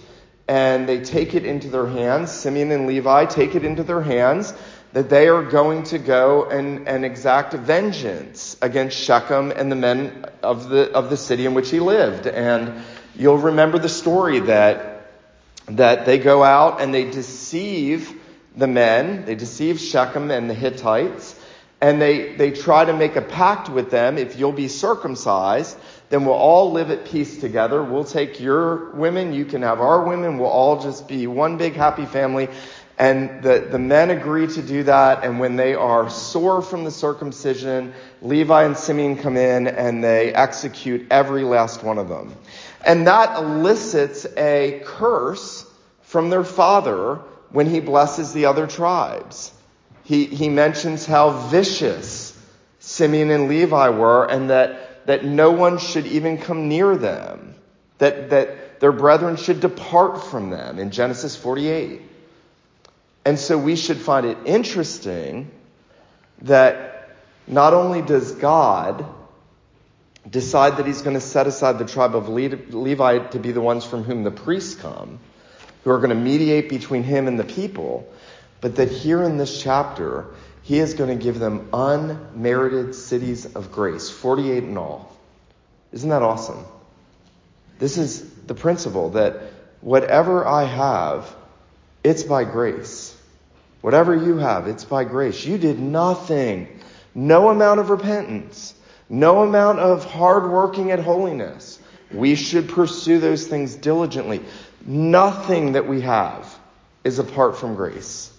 and 0.47 0.87
they 0.87 1.01
take 1.01 1.33
it 1.33 1.43
into 1.43 1.67
their 1.67 1.87
hands. 1.87 2.31
Simeon 2.31 2.71
and 2.71 2.87
Levi 2.87 3.25
take 3.25 3.55
it 3.55 3.65
into 3.65 3.83
their 3.83 4.01
hands 4.01 4.53
that 4.95 5.09
they 5.09 5.27
are 5.27 5.43
going 5.43 5.83
to 5.83 5.99
go 5.99 6.45
and, 6.45 6.87
and 6.87 7.03
exact 7.03 7.53
vengeance 7.53 8.55
against 8.61 8.97
Shechem 8.97 9.51
and 9.51 9.69
the 9.69 9.75
men 9.75 10.23
of 10.41 10.69
the, 10.69 10.89
of 10.93 11.09
the 11.09 11.17
city 11.17 11.45
in 11.45 11.53
which 11.53 11.69
he 11.69 11.81
lived. 11.81 12.27
And 12.27 12.81
you'll 13.13 13.37
remember 13.37 13.77
the 13.77 13.89
story 13.89 14.39
that, 14.39 15.11
that 15.65 16.05
they 16.05 16.17
go 16.17 16.45
out 16.45 16.79
and 16.79 16.93
they 16.93 17.11
deceive 17.11 18.09
the 18.55 18.67
men, 18.67 19.25
they 19.25 19.35
deceive 19.35 19.81
Shechem 19.81 20.31
and 20.31 20.49
the 20.49 20.53
Hittites, 20.53 21.37
and 21.81 22.01
they, 22.01 22.33
they 22.37 22.51
try 22.51 22.85
to 22.85 22.93
make 22.93 23.17
a 23.17 23.21
pact 23.21 23.67
with 23.67 23.91
them. 23.91 24.17
If 24.17 24.39
you'll 24.39 24.53
be 24.53 24.69
circumcised, 24.69 25.77
then 26.09 26.23
we'll 26.23 26.35
all 26.35 26.71
live 26.71 26.89
at 26.89 27.03
peace 27.03 27.41
together. 27.41 27.83
We'll 27.83 28.05
take 28.05 28.39
your 28.39 28.91
women, 28.91 29.33
you 29.33 29.43
can 29.43 29.61
have 29.63 29.81
our 29.81 30.05
women, 30.07 30.37
we'll 30.37 30.49
all 30.49 30.81
just 30.81 31.09
be 31.09 31.27
one 31.27 31.57
big 31.57 31.73
happy 31.73 32.05
family. 32.05 32.47
And 32.97 33.43
the, 33.43 33.67
the 33.69 33.79
men 33.79 34.09
agree 34.09 34.47
to 34.47 34.61
do 34.61 34.83
that. 34.83 35.23
And 35.23 35.39
when 35.39 35.57
they 35.57 35.73
are 35.75 36.09
sore 36.09 36.61
from 36.61 36.85
the 36.85 36.91
circumcision, 36.91 37.93
Levi 38.21 38.63
and 38.63 38.77
Simeon 38.77 39.17
come 39.17 39.35
in 39.35 39.67
and 39.67 40.03
they 40.03 40.33
execute 40.33 41.07
every 41.11 41.43
last 41.43 41.83
one 41.83 41.97
of 41.97 42.07
them. 42.07 42.33
And 42.85 43.07
that 43.07 43.37
elicits 43.37 44.25
a 44.37 44.81
curse 44.85 45.65
from 46.03 46.29
their 46.29 46.43
father 46.43 47.15
when 47.49 47.69
he 47.69 47.81
blesses 47.81 48.31
the 48.31 48.45
other 48.45 48.67
tribes. 48.67 49.51
He, 50.03 50.25
he 50.25 50.49
mentions 50.49 51.05
how 51.05 51.31
vicious 51.49 52.37
Simeon 52.79 53.31
and 53.31 53.49
Levi 53.49 53.89
were 53.89 54.25
and 54.25 54.51
that, 54.51 55.05
that 55.07 55.25
no 55.25 55.51
one 55.51 55.79
should 55.79 56.05
even 56.05 56.37
come 56.37 56.69
near 56.69 56.95
them. 56.95 57.55
That, 57.97 58.29
that 58.29 58.79
their 58.79 58.91
brethren 58.91 59.35
should 59.35 59.61
depart 59.61 60.23
from 60.23 60.49
them 60.49 60.79
in 60.79 60.91
Genesis 60.91 61.35
48. 61.35 62.01
And 63.25 63.39
so 63.39 63.57
we 63.57 63.75
should 63.75 63.97
find 63.97 64.25
it 64.25 64.37
interesting 64.45 65.49
that 66.43 67.09
not 67.47 67.73
only 67.73 68.01
does 68.03 68.31
God 68.31 69.05
decide 70.29 70.77
that 70.77 70.85
he's 70.85 71.01
going 71.01 71.15
to 71.15 71.21
set 71.21 71.47
aside 71.47 71.79
the 71.79 71.85
tribe 71.85 72.15
of 72.15 72.29
Levi 72.29 73.19
to 73.27 73.39
be 73.39 73.51
the 73.51 73.61
ones 73.61 73.83
from 73.83 74.03
whom 74.03 74.23
the 74.23 74.31
priests 74.31 74.75
come, 74.75 75.19
who 75.83 75.91
are 75.91 75.97
going 75.97 76.09
to 76.09 76.15
mediate 76.15 76.69
between 76.69 77.03
him 77.03 77.27
and 77.27 77.39
the 77.39 77.43
people, 77.43 78.07
but 78.61 78.75
that 78.77 78.91
here 78.91 79.21
in 79.23 79.37
this 79.37 79.61
chapter, 79.61 80.25
he 80.63 80.79
is 80.79 80.95
going 80.95 81.15
to 81.15 81.23
give 81.23 81.37
them 81.39 81.69
unmerited 81.73 82.95
cities 82.95 83.45
of 83.55 83.71
grace, 83.71 84.09
48 84.09 84.63
in 84.63 84.77
all. 84.77 85.15
Isn't 85.91 86.09
that 86.09 86.23
awesome? 86.23 86.65
This 87.77 87.97
is 87.97 88.27
the 88.47 88.55
principle 88.55 89.11
that 89.11 89.41
whatever 89.81 90.47
I 90.47 90.63
have, 90.63 91.35
it's 92.03 92.23
by 92.23 92.45
grace. 92.45 93.14
Whatever 93.85 94.15
you 94.15 94.37
have, 94.37 94.65
it's 94.65 94.83
by 94.83 95.03
grace. 95.03 95.45
You 95.45 95.59
did 95.59 95.77
nothing. 95.77 96.79
No 97.13 97.49
amount 97.49 97.79
of 97.79 97.91
repentance. 97.91 98.73
No 99.09 99.43
amount 99.43 99.77
of 99.77 100.03
hard 100.05 100.49
working 100.49 100.89
at 100.89 100.97
holiness. 100.97 101.77
We 102.11 102.33
should 102.33 102.67
pursue 102.67 103.19
those 103.19 103.45
things 103.45 103.75
diligently. 103.75 104.41
Nothing 104.87 105.73
that 105.73 105.87
we 105.87 106.01
have 106.01 106.57
is 107.03 107.19
apart 107.19 107.59
from 107.59 107.75
grace. 107.75 108.33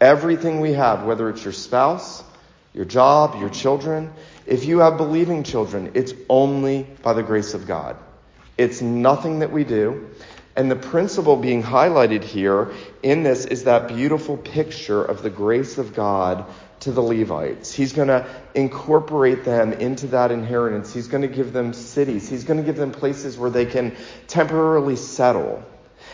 Everything 0.00 0.60
we 0.60 0.72
have, 0.72 1.04
whether 1.04 1.28
it's 1.28 1.44
your 1.44 1.52
spouse, 1.52 2.24
your 2.72 2.86
job, 2.86 3.38
your 3.38 3.50
children, 3.50 4.10
if 4.46 4.64
you 4.64 4.78
have 4.78 4.96
believing 4.96 5.42
children, 5.42 5.90
it's 5.92 6.14
only 6.30 6.84
by 7.02 7.12
the 7.12 7.22
grace 7.22 7.52
of 7.52 7.66
God. 7.66 7.98
It's 8.56 8.80
nothing 8.80 9.40
that 9.40 9.52
we 9.52 9.64
do. 9.64 10.08
And 10.56 10.70
the 10.70 10.76
principle 10.76 11.36
being 11.36 11.62
highlighted 11.62 12.24
here 12.24 12.72
in 13.02 13.22
this 13.22 13.44
is 13.44 13.64
that 13.64 13.88
beautiful 13.88 14.38
picture 14.38 15.04
of 15.04 15.22
the 15.22 15.28
grace 15.28 15.76
of 15.76 15.94
God 15.94 16.46
to 16.80 16.92
the 16.92 17.02
Levites. 17.02 17.74
He's 17.74 17.92
going 17.92 18.08
to 18.08 18.26
incorporate 18.54 19.44
them 19.44 19.74
into 19.74 20.06
that 20.08 20.30
inheritance. 20.30 20.94
He's 20.94 21.08
going 21.08 21.22
to 21.22 21.28
give 21.28 21.52
them 21.52 21.74
cities. 21.74 22.28
He's 22.28 22.44
going 22.44 22.58
to 22.58 22.64
give 22.64 22.76
them 22.76 22.90
places 22.90 23.36
where 23.36 23.50
they 23.50 23.66
can 23.66 23.94
temporarily 24.28 24.96
settle. 24.96 25.62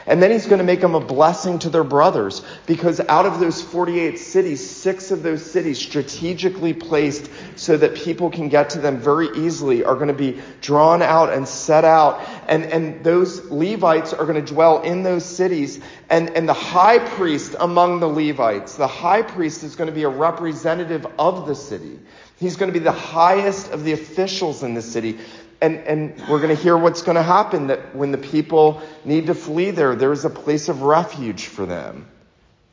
And 0.07 0.23
then 0.23 0.31
he's 0.31 0.47
going 0.47 0.59
to 0.59 0.65
make 0.65 0.81
them 0.81 0.95
a 0.95 1.01
blessing 1.01 1.59
to 1.61 1.71
their 1.71 1.85
brothers 1.85 2.43
because 2.67 3.01
out 3.01 3.27
of 3.27 3.39
those 3.39 3.63
48 3.63 4.19
cities, 4.19 4.69
six 4.69 5.11
of 5.11 5.23
those 5.23 5.49
cities 5.49 5.79
strategically 5.79 6.73
placed 6.73 7.31
so 7.57 7.77
that 7.77 7.95
people 7.95 8.31
can 8.31 8.49
get 8.49 8.71
to 8.71 8.81
them 8.81 8.99
very 8.99 9.29
easily 9.37 9.85
are 9.85 9.95
going 9.95 10.09
to 10.09 10.15
be 10.15 10.41
drawn 10.61 11.03
out 11.03 11.33
and 11.33 11.47
set 11.47 11.85
out. 11.85 12.27
And, 12.49 12.65
and 12.65 13.05
those 13.05 13.45
Levites 13.51 14.13
are 14.13 14.27
going 14.27 14.45
to 14.45 14.53
dwell 14.53 14.83
in 14.83 15.03
those 15.03 15.25
cities. 15.25 15.81
And, 16.11 16.31
and 16.31 16.49
the 16.49 16.55
high 16.55 16.99
priest 16.99 17.55
among 17.61 18.01
the 18.01 18.09
Levites, 18.09 18.75
the 18.75 18.89
high 18.89 19.23
priest 19.23 19.63
is 19.63 19.77
going 19.77 19.89
to 19.89 19.95
be 19.95 20.03
a 20.03 20.09
representative 20.09 21.07
of 21.19 21.47
the 21.47 21.55
city. 21.55 22.01
He's 22.39 22.57
going 22.57 22.73
to 22.73 22.79
be 22.79 22.83
the 22.83 22.91
highest 22.91 23.71
of 23.71 23.85
the 23.85 23.93
officials 23.93 24.65
in 24.65 24.75
the 24.75 24.83
city 24.83 25.21
and, 25.63 25.79
and 25.87 26.29
we're 26.29 26.41
going 26.41 26.55
to 26.55 26.61
hear 26.61 26.77
what's 26.77 27.03
going 27.03 27.15
to 27.15 27.23
happen 27.23 27.69
that 27.69 27.95
when 27.95 28.11
the 28.11 28.19
people 28.19 28.83
need 29.05 29.29
to 29.29 29.35
flee 29.35 29.71
there, 29.71 29.95
there's 29.95 30.25
a 30.25 30.31
place 30.31 30.69
of 30.69 30.83
refuge 30.83 31.47
for 31.47 31.65
them. 31.65 32.09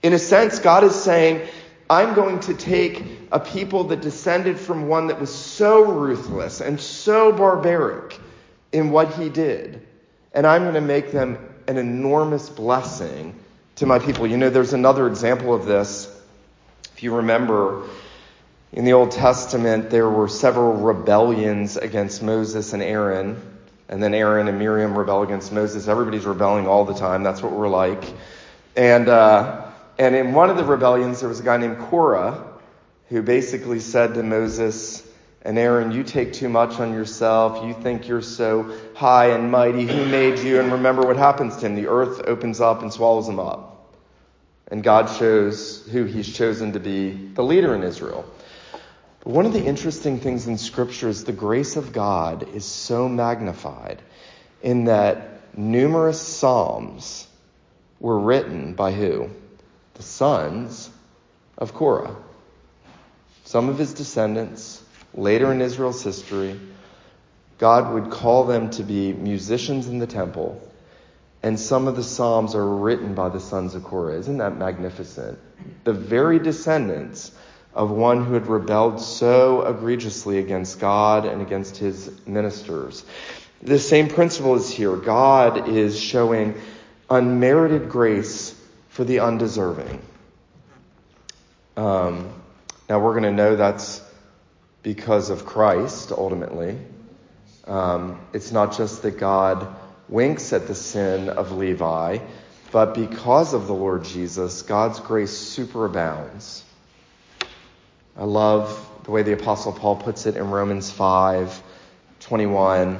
In 0.01 0.13
a 0.13 0.19
sense, 0.19 0.59
God 0.59 0.83
is 0.83 0.95
saying, 0.95 1.47
I'm 1.89 2.15
going 2.15 2.39
to 2.41 2.53
take 2.55 3.03
a 3.31 3.39
people 3.39 3.85
that 3.85 4.01
descended 4.01 4.59
from 4.59 4.87
one 4.87 5.07
that 5.07 5.19
was 5.19 5.33
so 5.33 5.83
ruthless 5.83 6.61
and 6.61 6.79
so 6.79 7.31
barbaric 7.31 8.19
in 8.71 8.89
what 8.89 9.13
he 9.13 9.29
did, 9.29 9.85
and 10.33 10.45
I'm 10.45 10.63
going 10.63 10.75
to 10.75 10.81
make 10.81 11.11
them 11.11 11.37
an 11.67 11.77
enormous 11.77 12.49
blessing 12.49 13.35
to 13.75 13.85
my 13.85 13.99
people. 13.99 14.25
You 14.25 14.37
know, 14.37 14.49
there's 14.49 14.73
another 14.73 15.07
example 15.07 15.53
of 15.53 15.65
this. 15.65 16.07
If 16.93 17.03
you 17.03 17.15
remember, 17.15 17.83
in 18.71 18.85
the 18.85 18.93
Old 18.93 19.11
Testament, 19.11 19.89
there 19.89 20.09
were 20.09 20.27
several 20.27 20.73
rebellions 20.73 21.75
against 21.75 22.21
Moses 22.21 22.73
and 22.73 22.83
Aaron. 22.83 23.41
And 23.87 24.03
then 24.03 24.13
Aaron 24.13 24.47
and 24.47 24.59
Miriam 24.59 24.95
rebel 24.95 25.23
against 25.23 25.51
Moses. 25.51 25.87
Everybody's 25.87 26.25
rebelling 26.25 26.67
all 26.67 26.85
the 26.85 26.93
time. 26.93 27.23
That's 27.23 27.41
what 27.41 27.51
we're 27.51 27.69
like. 27.69 28.03
And, 28.75 29.09
uh, 29.09 29.65
and 29.97 30.15
in 30.15 30.33
one 30.33 30.51
of 30.51 30.57
the 30.57 30.63
rebellions, 30.63 31.21
there 31.21 31.29
was 31.29 31.39
a 31.39 31.43
guy 31.43 31.57
named 31.57 31.79
Korah 31.79 32.45
who 33.07 33.23
basically 33.23 33.79
said 33.79 34.13
to 34.13 34.21
Moses 34.21 35.03
and 35.41 35.57
Aaron, 35.57 35.91
You 35.91 36.03
take 36.03 36.33
too 36.33 36.49
much 36.49 36.79
on 36.79 36.93
yourself. 36.93 37.65
You 37.65 37.73
think 37.73 38.07
you're 38.07 38.21
so 38.21 38.77
high 38.93 39.31
and 39.31 39.49
mighty. 39.49 39.87
Who 39.87 40.05
made 40.05 40.37
you? 40.37 40.59
And 40.59 40.71
remember 40.71 41.01
what 41.01 41.17
happens 41.17 41.57
to 41.57 41.65
him. 41.65 41.75
The 41.75 41.87
earth 41.87 42.21
opens 42.27 42.61
up 42.61 42.83
and 42.83 42.93
swallows 42.93 43.27
him 43.27 43.39
up. 43.39 43.95
And 44.67 44.83
God 44.83 45.09
shows 45.09 45.87
who 45.87 46.03
he's 46.03 46.31
chosen 46.31 46.73
to 46.73 46.79
be 46.79 47.09
the 47.09 47.43
leader 47.43 47.73
in 47.73 47.81
Israel. 47.81 48.23
One 49.29 49.45
of 49.45 49.53
the 49.53 49.63
interesting 49.63 50.19
things 50.19 50.47
in 50.47 50.57
Scripture 50.57 51.07
is 51.07 51.23
the 51.23 51.31
grace 51.31 51.75
of 51.75 51.93
God 51.93 52.55
is 52.55 52.65
so 52.65 53.07
magnified 53.07 54.01
in 54.63 54.85
that 54.85 55.55
numerous 55.55 56.19
Psalms 56.19 57.27
were 57.99 58.17
written 58.17 58.73
by 58.73 58.91
who? 58.91 59.29
The 59.93 60.01
sons 60.01 60.89
of 61.59 61.75
Korah. 61.75 62.15
Some 63.45 63.69
of 63.69 63.77
his 63.77 63.93
descendants, 63.93 64.83
later 65.13 65.51
in 65.51 65.61
Israel's 65.61 66.01
history, 66.01 66.59
God 67.59 67.93
would 67.93 68.09
call 68.09 68.45
them 68.45 68.71
to 68.71 68.83
be 68.83 69.13
musicians 69.13 69.87
in 69.87 69.99
the 69.99 70.07
temple. 70.07 70.59
And 71.43 71.59
some 71.59 71.87
of 71.87 71.95
the 71.95 72.03
Psalms 72.03 72.55
are 72.55 72.67
written 72.67 73.13
by 73.13 73.29
the 73.29 73.39
sons 73.39 73.75
of 73.75 73.83
Korah. 73.83 74.17
Isn't 74.17 74.39
that 74.39 74.57
magnificent? 74.57 75.37
The 75.83 75.93
very 75.93 76.39
descendants 76.39 77.31
of 77.73 77.91
one 77.91 78.25
who 78.25 78.33
had 78.33 78.47
rebelled 78.47 78.99
so 78.99 79.61
egregiously 79.61 80.39
against 80.39 80.79
God 80.79 81.25
and 81.25 81.41
against 81.41 81.77
his 81.77 82.11
ministers. 82.27 83.05
The 83.61 83.79
same 83.79 84.07
principle 84.07 84.55
is 84.55 84.69
here. 84.69 84.95
God 84.95 85.67
is 85.69 85.99
showing 85.99 86.55
unmerited 87.09 87.89
grace 87.89 88.55
for 88.89 89.03
the 89.03 89.19
undeserving. 89.19 90.01
Um, 91.77 92.33
now 92.89 92.99
we're 92.99 93.13
going 93.13 93.23
to 93.23 93.31
know 93.31 93.55
that's 93.55 94.01
because 94.81 95.29
of 95.29 95.45
Christ 95.45 96.11
ultimately. 96.11 96.77
Um, 97.65 98.19
it's 98.33 98.51
not 98.51 98.75
just 98.75 99.03
that 99.03 99.17
God 99.19 99.67
winks 100.07 100.53
at 100.53 100.67
the 100.67 100.75
sin 100.75 101.29
of 101.29 101.51
Levi, 101.51 102.17
but 102.71 102.95
because 102.95 103.53
of 103.53 103.67
the 103.67 103.73
Lord 103.73 104.05
Jesus, 104.05 104.63
God's 104.63 104.99
grace 104.99 105.31
superabounds. 105.31 106.63
I 108.19 108.25
love 108.25 108.85
the 109.05 109.11
way 109.11 109.23
the 109.23 109.31
Apostle 109.31 109.71
Paul 109.71 109.95
puts 109.95 110.25
it 110.25 110.35
in 110.35 110.51
Romans 110.51 110.91
5 110.91 111.63
21, 112.19 112.99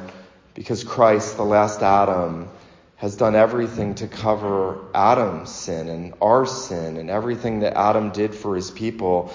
because 0.54 0.86
Christ, 0.86 1.36
the 1.36 1.44
last 1.44 1.82
Adam, 1.82 2.48
has 2.96 3.18
done 3.18 3.36
everything 3.36 3.96
to 3.96 4.08
cover 4.08 4.80
Adam's 4.96 5.54
sin 5.54 5.90
and 5.90 6.14
our 6.22 6.46
sin 6.46 6.96
and 6.96 7.10
everything 7.10 7.60
that 7.60 7.74
Adam 7.74 8.12
did 8.12 8.34
for 8.34 8.56
his 8.56 8.72
people 8.72 9.34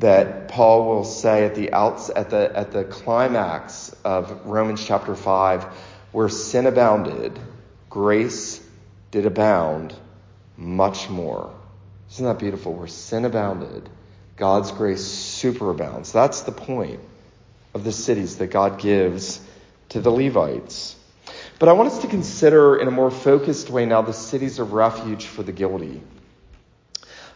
that 0.00 0.48
Paul 0.48 0.88
will 0.88 1.04
say 1.04 1.44
at 1.44 1.54
the 1.54 1.72
outs, 1.72 2.10
at 2.14 2.30
the 2.30 2.50
at 2.52 2.72
the 2.72 2.82
climax 2.82 3.94
of 4.04 4.46
Romans 4.46 4.84
chapter 4.84 5.14
5 5.14 5.62
where 6.10 6.28
sin 6.28 6.66
abounded 6.66 7.38
grace 7.88 8.60
did 9.12 9.26
abound 9.26 9.94
much 10.56 11.08
more. 11.08 11.54
Isn't 12.10 12.26
that 12.26 12.40
beautiful? 12.40 12.74
Where 12.74 12.88
sin 12.88 13.24
abounded 13.24 13.88
God's 14.40 14.72
grace 14.72 15.04
superabounds. 15.04 16.12
That's 16.12 16.40
the 16.40 16.52
point 16.52 16.98
of 17.74 17.84
the 17.84 17.92
cities 17.92 18.38
that 18.38 18.46
God 18.46 18.80
gives 18.80 19.38
to 19.90 20.00
the 20.00 20.10
Levites. 20.10 20.96
But 21.58 21.68
I 21.68 21.74
want 21.74 21.92
us 21.92 21.98
to 21.98 22.08
consider 22.08 22.78
in 22.78 22.88
a 22.88 22.90
more 22.90 23.10
focused 23.10 23.68
way 23.68 23.84
now 23.84 24.00
the 24.00 24.14
cities 24.14 24.58
of 24.58 24.72
refuge 24.72 25.26
for 25.26 25.42
the 25.42 25.52
guilty. 25.52 26.00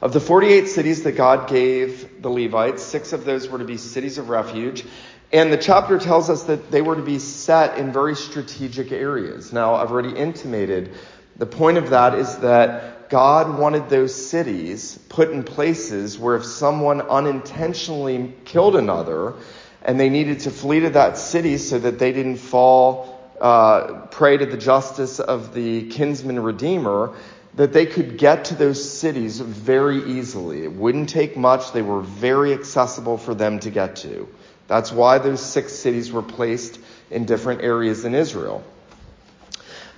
Of 0.00 0.14
the 0.14 0.20
48 0.20 0.66
cities 0.66 1.02
that 1.02 1.12
God 1.12 1.46
gave 1.46 2.22
the 2.22 2.30
Levites, 2.30 2.82
six 2.82 3.12
of 3.12 3.26
those 3.26 3.50
were 3.50 3.58
to 3.58 3.66
be 3.66 3.76
cities 3.76 4.16
of 4.16 4.30
refuge. 4.30 4.82
And 5.30 5.52
the 5.52 5.58
chapter 5.58 5.98
tells 5.98 6.30
us 6.30 6.44
that 6.44 6.70
they 6.70 6.80
were 6.80 6.96
to 6.96 7.02
be 7.02 7.18
set 7.18 7.76
in 7.76 7.92
very 7.92 8.16
strategic 8.16 8.92
areas. 8.92 9.52
Now, 9.52 9.74
I've 9.74 9.90
already 9.90 10.16
intimated 10.16 10.94
the 11.36 11.46
point 11.46 11.78
of 11.78 11.90
that 11.90 12.14
is 12.14 12.38
that 12.38 12.93
God 13.14 13.60
wanted 13.60 13.88
those 13.90 14.12
cities 14.12 14.98
put 15.08 15.30
in 15.30 15.44
places 15.44 16.18
where 16.18 16.34
if 16.34 16.44
someone 16.44 17.00
unintentionally 17.00 18.34
killed 18.44 18.74
another 18.74 19.34
and 19.82 20.00
they 20.00 20.08
needed 20.08 20.40
to 20.40 20.50
flee 20.50 20.80
to 20.80 20.90
that 20.90 21.16
city 21.16 21.58
so 21.58 21.78
that 21.78 22.00
they 22.00 22.10
didn't 22.10 22.38
fall 22.38 23.32
uh, 23.40 24.06
prey 24.10 24.36
to 24.36 24.46
the 24.46 24.56
justice 24.56 25.20
of 25.20 25.54
the 25.54 25.88
kinsman 25.90 26.40
redeemer, 26.40 27.14
that 27.54 27.72
they 27.72 27.86
could 27.86 28.18
get 28.18 28.46
to 28.46 28.56
those 28.56 28.82
cities 28.82 29.38
very 29.38 30.18
easily. 30.18 30.64
It 30.64 30.72
wouldn't 30.72 31.08
take 31.08 31.36
much. 31.36 31.70
They 31.70 31.82
were 31.82 32.00
very 32.00 32.52
accessible 32.52 33.16
for 33.16 33.32
them 33.32 33.60
to 33.60 33.70
get 33.70 33.94
to. 33.98 34.28
That's 34.66 34.90
why 34.90 35.18
those 35.18 35.40
six 35.40 35.72
cities 35.72 36.10
were 36.10 36.22
placed 36.22 36.80
in 37.12 37.26
different 37.26 37.60
areas 37.60 38.04
in 38.04 38.12
Israel. 38.16 38.64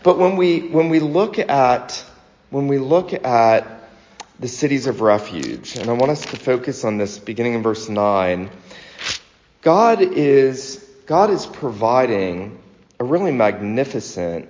But 0.02 0.18
when 0.18 0.36
we, 0.36 0.68
when 0.68 0.90
we 0.90 1.00
look 1.00 1.38
at 1.38 2.04
when 2.50 2.68
we 2.68 2.78
look 2.78 3.12
at 3.12 3.66
the 4.38 4.48
cities 4.48 4.86
of 4.86 5.00
refuge, 5.00 5.76
and 5.76 5.88
I 5.90 5.94
want 5.94 6.12
us 6.12 6.24
to 6.26 6.36
focus 6.36 6.84
on 6.84 6.98
this 6.98 7.18
beginning 7.18 7.54
in 7.54 7.62
verse 7.62 7.88
9, 7.88 8.50
God 9.62 10.00
is, 10.00 10.84
God 11.06 11.30
is 11.30 11.46
providing 11.46 12.58
a 13.00 13.04
really 13.04 13.32
magnificent, 13.32 14.48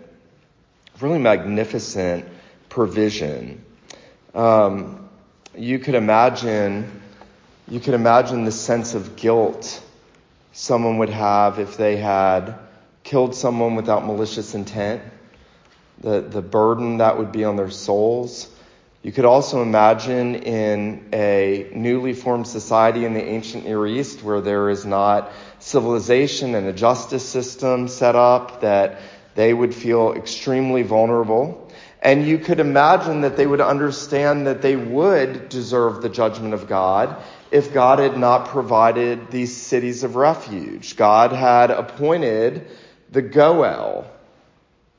really 1.01 1.19
magnificent 1.19 2.27
provision. 2.69 3.65
Um, 4.35 5.09
you 5.57 5.79
could 5.79 5.95
imagine, 5.95 7.01
you 7.69 7.81
could 7.81 7.95
imagine 7.95 8.45
the 8.45 8.53
sense 8.53 8.95
of 8.95 9.17
guilt 9.17 9.83
someone 10.53 10.99
would 10.99 11.11
have 11.11 11.59
if 11.59 11.77
they 11.77 11.97
had 11.97 12.59
killed 13.05 13.35
someone 13.35 13.75
without 13.77 14.05
malicious 14.05 14.55
intent 14.55 15.01
the, 16.01 16.21
the 16.21 16.43
burden 16.43 16.99
that 16.99 17.19
would 17.19 17.33
be 17.33 17.45
on 17.45 17.57
their 17.57 17.71
souls. 17.71 18.49
You 19.03 19.13
could 19.13 19.25
also 19.25 19.63
imagine 19.63 20.35
in 20.35 21.09
a 21.13 21.71
newly 21.73 22.13
formed 22.13 22.49
society 22.49 23.05
in 23.05 23.15
the 23.15 23.23
ancient 23.23 23.65
Near 23.65 23.87
East 23.87 24.23
where 24.23 24.41
there 24.41 24.69
is 24.69 24.85
not 24.85 25.31
civilization 25.61 26.55
and 26.55 26.67
a 26.67 26.73
justice 26.73 27.27
system 27.27 27.87
set 27.87 28.17
up 28.17 28.63
that 28.63 29.01
they 29.37 29.55
would 29.55 29.75
feel 29.75 30.15
extremely 30.15 30.83
vulnerable. 30.83 31.71
And 32.03 32.27
you 32.27 32.39
could 32.39 32.59
imagine 32.61 33.21
that 33.21 33.37
they 33.37 33.47
would 33.47 33.61
understand 33.61 34.47
that 34.47 34.63
they 34.63 34.77
would 34.77 35.49
deserve 35.49 36.03
the 36.03 36.09
judgment 36.09 36.55
of 36.55 36.69
God 36.69 37.17
if 37.51 37.73
God 37.73 37.99
had 37.99 38.19
not 38.19 38.49
provided 38.49 39.31
these 39.31 39.57
cities 39.57 40.03
of 40.05 40.17
refuge. 40.17 40.97
God 40.97 41.33
had 41.33 41.71
appointed 41.71 42.67
the 43.11 43.23
Goel, 43.23 44.11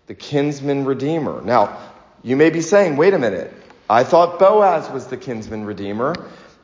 the 0.07 0.15
kinsman 0.15 0.85
redeemer. 0.85 1.41
Now, 1.41 1.77
you 2.23 2.35
may 2.35 2.49
be 2.49 2.61
saying, 2.61 2.97
wait 2.97 3.13
a 3.13 3.19
minute, 3.19 3.53
I 3.89 4.03
thought 4.03 4.39
Boaz 4.39 4.89
was 4.89 5.07
the 5.07 5.17
kinsman 5.17 5.65
redeemer. 5.65 6.15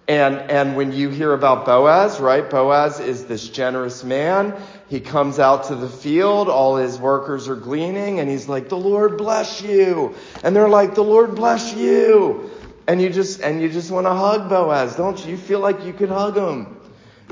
And, 0.06 0.36
and 0.52 0.76
when 0.76 0.92
you 0.92 1.10
hear 1.10 1.32
about 1.32 1.66
Boaz, 1.66 2.20
right, 2.20 2.50
Boaz 2.50 3.00
is 3.00 3.26
this 3.26 3.48
generous 3.48 4.04
man. 4.04 4.54
He 4.90 5.00
comes 5.00 5.40
out 5.40 5.66
to 5.66 5.76
the 5.76 5.88
field, 5.88 6.50
all 6.50 6.76
his 6.76 7.00
workers 7.00 7.48
are 7.48 7.56
gleaning, 7.56 8.20
and 8.20 8.30
he's 8.30 8.50
like, 8.50 8.68
the 8.68 8.78
Lord 8.78 9.18
bless 9.18 9.62
you. 9.62 10.16
And 10.44 10.54
they're 10.54 10.68
like, 10.68 10.96
the 10.96 11.04
Lord 11.04 11.36
bless 11.36 11.74
you. 11.74 12.52
And 12.86 13.02
you 13.02 13.10
just, 13.10 13.40
and 13.40 13.62
you 13.62 13.70
just 13.70 13.92
want 13.92 14.06
to 14.06 14.14
hug 14.14 14.50
Boaz, 14.50 14.98
don't 14.98 15.24
you? 15.24 15.32
You 15.32 15.38
feel 15.38 15.60
like 15.60 15.86
you 15.86 15.94
could 15.94 16.10
hug 16.10 16.36
him. 16.36 16.78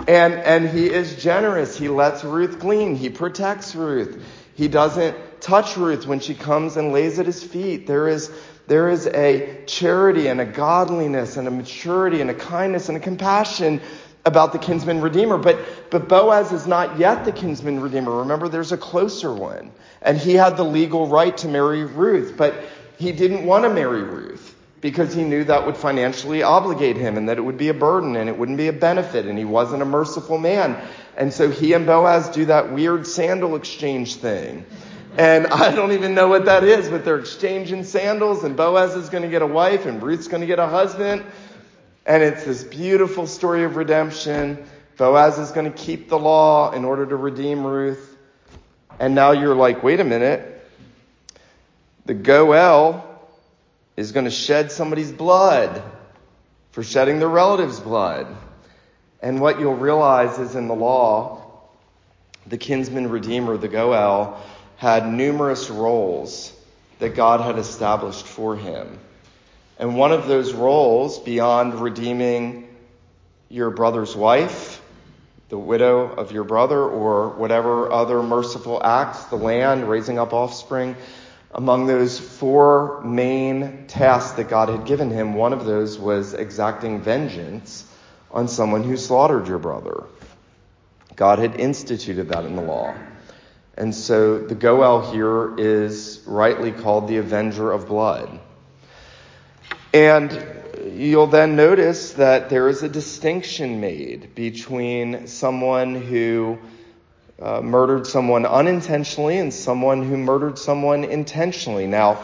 And, 0.08 0.34
and 0.34 0.70
he 0.70 0.90
is 0.90 1.22
generous. 1.22 1.78
He 1.78 1.90
lets 1.90 2.24
Ruth 2.24 2.60
glean. 2.60 2.96
He 2.96 3.10
protects 3.10 3.76
Ruth. 3.76 4.24
He 4.56 4.68
doesn't 4.68 5.16
touch 5.42 5.78
Ruth 5.78 6.06
when 6.06 6.20
she 6.20 6.36
comes 6.36 6.78
and 6.78 6.92
lays 6.94 7.20
at 7.20 7.26
his 7.26 7.44
feet. 7.44 7.88
There 7.88 8.08
is, 8.08 8.32
there 8.68 8.90
is 8.90 9.08
a 9.08 9.64
charity 9.66 10.28
and 10.28 10.40
a 10.40 10.46
godliness 10.46 11.38
and 11.38 11.48
a 11.48 11.52
maturity 11.52 12.22
and 12.22 12.30
a 12.30 12.34
kindness 12.36 12.90
and 12.90 12.98
a 12.98 13.02
compassion 13.02 13.82
about 14.26 14.54
the 14.54 14.60
kinsman 14.60 15.02
redeemer. 15.02 15.38
But, 15.38 15.60
but 15.90 16.08
Boaz 16.08 16.52
is 16.52 16.68
not 16.68 17.00
yet 17.00 17.26
the 17.26 17.32
kinsman 17.32 17.80
redeemer. 17.80 18.18
Remember, 18.18 18.50
there's 18.50 18.72
a 18.72 18.78
closer 18.78 19.34
one. 19.34 19.72
And 20.02 20.18
he 20.18 20.34
had 20.34 20.58
the 20.58 20.64
legal 20.64 21.08
right 21.08 21.36
to 21.38 21.48
marry 21.48 21.84
Ruth, 21.84 22.36
but 22.38 22.54
he 22.98 23.12
didn't 23.12 23.46
want 23.46 23.64
to 23.64 23.70
marry 23.70 24.04
Ruth. 24.04 24.56
because 24.82 25.14
he 25.14 25.24
knew 25.24 25.44
that 25.44 25.66
would 25.66 25.78
financially 25.78 26.42
obligate 26.42 26.98
him 26.98 27.16
and 27.16 27.30
that 27.30 27.38
it 27.38 27.42
would 27.42 27.58
be 27.58 27.70
a 27.70 27.74
burden 27.74 28.16
and 28.16 28.28
it 28.28 28.38
wouldn't 28.38 28.58
be 28.58 28.68
a 28.68 28.74
benefit 28.74 29.28
and 29.28 29.38
he 29.38 29.46
wasn't 29.46 29.82
a 29.82 29.86
merciful 29.86 30.40
man. 30.40 30.76
And 31.18 31.34
so 31.34 31.50
he 31.50 31.74
and 31.74 31.86
Boaz 31.86 32.30
do 32.30 32.46
that 32.46 32.72
weird 32.72 33.06
sandal 33.06 33.56
exchange 33.56 34.16
thing. 34.16 34.66
And 35.18 35.48
I 35.48 35.76
don't 35.76 35.92
even 35.92 36.14
know 36.16 36.30
what 36.30 36.46
that 36.46 36.64
is, 36.64 36.90
but 36.90 37.04
they're 37.04 37.20
exchanging 37.20 37.84
sandals 37.84 38.44
and 38.44 38.56
Boaz 38.56 38.96
is 38.96 39.10
going 39.10 39.24
to 39.24 39.30
get 39.30 39.42
a 39.42 39.48
wife 39.48 39.86
and 39.86 40.02
Ruth's 40.02 40.28
going 40.28 40.42
to 40.42 40.48
get 40.48 40.60
a 40.60 40.68
husband. 40.68 41.24
And 42.06 42.24
it's 42.24 42.46
this 42.46 42.64
beautiful 42.64 43.28
story 43.28 43.64
of 43.64 43.76
redemption. 43.76 44.66
Boaz 44.98 45.38
is 45.38 45.52
going 45.52 45.72
to 45.72 45.78
keep 45.78 46.08
the 46.08 46.18
law 46.18 46.72
in 46.72 46.86
order 46.86 47.06
to 47.06 47.16
redeem 47.16 47.66
Ruth. 47.66 48.18
And 49.00 49.14
now 49.14 49.32
you're 49.32 49.56
like, 49.56 49.84
wait 49.84 50.00
a 50.00 50.04
minute. 50.04 50.48
The 52.06 52.14
Goel 52.14 53.06
is 53.98 54.14
going 54.14 54.26
to 54.26 54.32
shed 54.32 54.72
somebody's 54.72 55.12
blood 55.12 55.84
for 56.72 56.84
shedding 56.84 57.20
their 57.20 57.30
relative's 57.30 57.80
blood. 57.80 58.28
And 59.22 59.40
what 59.40 59.60
you'll 59.60 59.76
realize 59.76 60.40
is 60.40 60.56
in 60.56 60.68
the 60.68 60.76
law, 60.76 61.44
the 62.48 62.58
kinsman 62.58 63.10
redeemer, 63.10 63.56
the 63.56 63.68
Goel, 63.68 64.42
had 64.78 65.08
numerous 65.08 65.70
roles 65.70 66.52
that 67.00 67.16
God 67.16 67.42
had 67.42 67.60
established 67.60 68.26
for 68.26 68.56
him. 68.56 69.00
And 69.78 69.96
one 69.96 70.12
of 70.12 70.28
those 70.28 70.54
roles, 70.54 71.20
beyond 71.20 71.76
redeeming 71.76 72.68
your 73.50 73.70
brother's 73.70 74.16
wife, 74.16 74.82
the 75.50 75.58
widow 75.58 76.08
of 76.14 76.32
your 76.32 76.44
brother, 76.44 76.82
or 76.82 77.30
whatever 77.30 77.92
other 77.92 78.24
merciful 78.24 78.82
acts, 78.84 79.26
the 79.26 79.36
land, 79.36 79.88
raising 79.88 80.18
up 80.18 80.34
offspring, 80.34 80.96
among 81.54 81.86
those 81.86 82.20
four 82.20 83.02
main 83.04 83.86
tasks 83.88 84.32
that 84.34 84.50
God 84.50 84.70
had 84.70 84.86
given 84.86 85.10
him, 85.12 85.34
one 85.34 85.54
of 85.54 85.66
those 85.66 86.00
was 86.00 86.34
exacting 86.34 87.02
vengeance 87.02 87.86
on 88.32 88.48
someone 88.48 88.84
who 88.84 88.98
slaughtered 88.98 89.48
your 89.48 89.60
brother. 89.60 90.06
God 91.16 91.40
had 91.40 91.60
instituted 91.60 92.30
that 92.30 92.46
in 92.46 92.56
the 92.56 92.62
law. 92.62 92.96
And 93.78 93.94
so 93.94 94.40
the 94.40 94.56
Goel 94.56 95.12
here 95.12 95.56
is 95.58 96.22
rightly 96.26 96.72
called 96.72 97.08
the 97.08 97.18
avenger 97.18 97.72
of 97.72 97.88
blood. 97.88 98.40
And 99.94 100.32
you'll 100.94 101.28
then 101.28 101.56
notice 101.56 102.14
that 102.14 102.50
there 102.50 102.70
is 102.70 102.84
a 102.84 102.90
distinction 102.90 103.82
made 103.82 104.36
between 104.36 105.28
someone 105.28 105.96
who 105.96 106.60
uh, 107.42 107.62
murdered 107.62 108.06
someone 108.08 108.46
unintentionally 108.46 109.38
and 109.38 109.54
someone 109.54 110.04
who 110.04 110.18
murdered 110.18 110.58
someone 110.58 111.04
intentionally. 111.04 111.88
Now, 111.88 112.22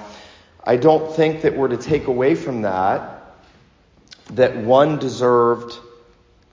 I 0.64 0.78
don't 0.78 1.16
think 1.16 1.42
that 1.42 1.56
we're 1.56 1.70
to 1.70 1.78
take 1.78 2.08
away 2.08 2.36
from 2.36 2.62
that 2.64 3.14
that 4.32 4.58
one 4.58 5.00
deserved 5.00 5.80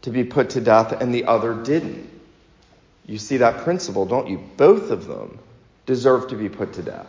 to 0.04 0.10
be 0.10 0.22
put 0.22 0.50
to 0.50 0.60
death 0.60 0.92
and 0.92 1.14
the 1.14 1.24
other 1.24 1.54
didn't. 1.54 2.10
You 3.06 3.16
see 3.16 3.38
that 3.38 3.64
principle, 3.64 4.04
don't 4.04 4.28
you? 4.28 4.38
Both 4.58 4.90
of 4.90 5.06
them 5.06 5.38
deserve 5.86 6.28
to 6.28 6.36
be 6.36 6.50
put 6.50 6.74
to 6.74 6.82
death. 6.82 7.06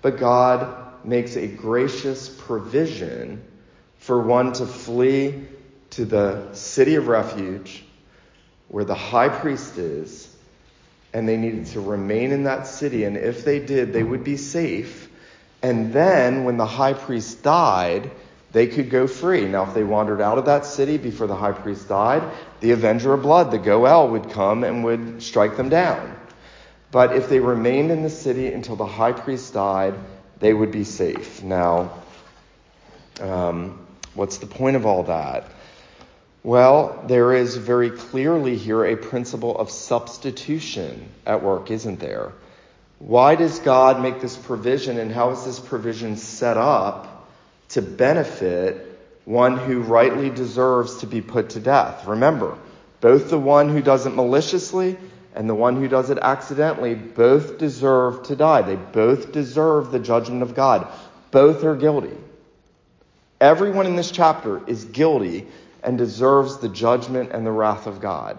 But 0.00 0.18
God 0.18 1.04
makes 1.04 1.36
a 1.36 1.46
gracious 1.46 2.30
provision 2.30 3.44
for 3.98 4.22
one 4.22 4.54
to 4.54 4.64
flee 4.64 5.44
to 5.90 6.06
the 6.06 6.54
city 6.54 6.94
of 6.94 7.08
refuge 7.08 7.84
where 8.68 8.84
the 8.84 8.94
high 8.94 9.28
priest 9.28 9.76
is, 9.76 10.34
and 11.12 11.28
they 11.28 11.36
needed 11.36 11.66
to 11.66 11.80
remain 11.80 12.32
in 12.32 12.44
that 12.44 12.66
city. 12.66 13.04
And 13.04 13.18
if 13.18 13.44
they 13.44 13.58
did, 13.58 13.92
they 13.92 14.02
would 14.02 14.24
be 14.24 14.38
safe. 14.38 15.10
And 15.62 15.92
then, 15.92 16.44
when 16.44 16.56
the 16.56 16.66
high 16.66 16.94
priest 16.94 17.42
died, 17.42 18.10
they 18.56 18.66
could 18.66 18.88
go 18.88 19.06
free. 19.06 19.44
Now, 19.46 19.64
if 19.64 19.74
they 19.74 19.84
wandered 19.84 20.22
out 20.22 20.38
of 20.38 20.46
that 20.46 20.64
city 20.64 20.96
before 20.96 21.26
the 21.26 21.36
high 21.36 21.52
priest 21.52 21.90
died, 21.90 22.22
the 22.60 22.70
avenger 22.70 23.12
of 23.12 23.20
blood, 23.20 23.50
the 23.50 23.58
Goel, 23.58 24.08
would 24.08 24.30
come 24.30 24.64
and 24.64 24.82
would 24.82 25.22
strike 25.22 25.58
them 25.58 25.68
down. 25.68 26.16
But 26.90 27.14
if 27.14 27.28
they 27.28 27.38
remained 27.38 27.90
in 27.90 28.02
the 28.02 28.08
city 28.08 28.50
until 28.50 28.74
the 28.74 28.86
high 28.86 29.12
priest 29.12 29.52
died, 29.52 29.92
they 30.38 30.54
would 30.54 30.72
be 30.72 30.84
safe. 30.84 31.42
Now, 31.42 32.02
um, 33.20 33.86
what's 34.14 34.38
the 34.38 34.46
point 34.46 34.76
of 34.76 34.86
all 34.86 35.02
that? 35.02 35.50
Well, 36.42 37.04
there 37.08 37.34
is 37.34 37.56
very 37.56 37.90
clearly 37.90 38.56
here 38.56 38.86
a 38.86 38.96
principle 38.96 39.58
of 39.58 39.68
substitution 39.68 41.10
at 41.26 41.42
work, 41.42 41.70
isn't 41.70 42.00
there? 42.00 42.32
Why 43.00 43.34
does 43.34 43.58
God 43.58 44.00
make 44.00 44.22
this 44.22 44.34
provision 44.34 44.96
and 44.98 45.12
how 45.12 45.32
is 45.32 45.44
this 45.44 45.60
provision 45.60 46.16
set 46.16 46.56
up 46.56 47.15
to 47.70 47.82
benefit 47.82 49.00
one 49.24 49.56
who 49.56 49.80
rightly 49.80 50.30
deserves 50.30 50.98
to 50.98 51.06
be 51.06 51.20
put 51.20 51.50
to 51.50 51.60
death? 51.60 52.06
Remember, 52.06 52.58
both 53.00 53.30
the 53.30 53.38
one 53.38 53.68
who 53.68 53.82
does 53.82 54.06
it 54.06 54.14
maliciously 54.14 54.96
and 55.34 55.48
the 55.48 55.54
one 55.54 55.76
who 55.76 55.86
does 55.86 56.10
it 56.10 56.18
accidentally 56.20 56.94
both 56.94 57.58
deserve 57.58 58.22
to 58.24 58.36
die. 58.36 58.62
They 58.62 58.76
both 58.76 59.32
deserve 59.32 59.90
the 59.90 59.98
judgment 59.98 60.42
of 60.42 60.54
God. 60.54 60.88
Both 61.30 61.62
are 61.64 61.76
guilty. 61.76 62.16
Everyone 63.40 63.86
in 63.86 63.96
this 63.96 64.10
chapter 64.10 64.66
is 64.66 64.84
guilty 64.84 65.46
and 65.82 65.98
deserves 65.98 66.58
the 66.58 66.70
judgment 66.70 67.32
and 67.32 67.46
the 67.46 67.52
wrath 67.52 67.86
of 67.86 68.00
God. 68.00 68.38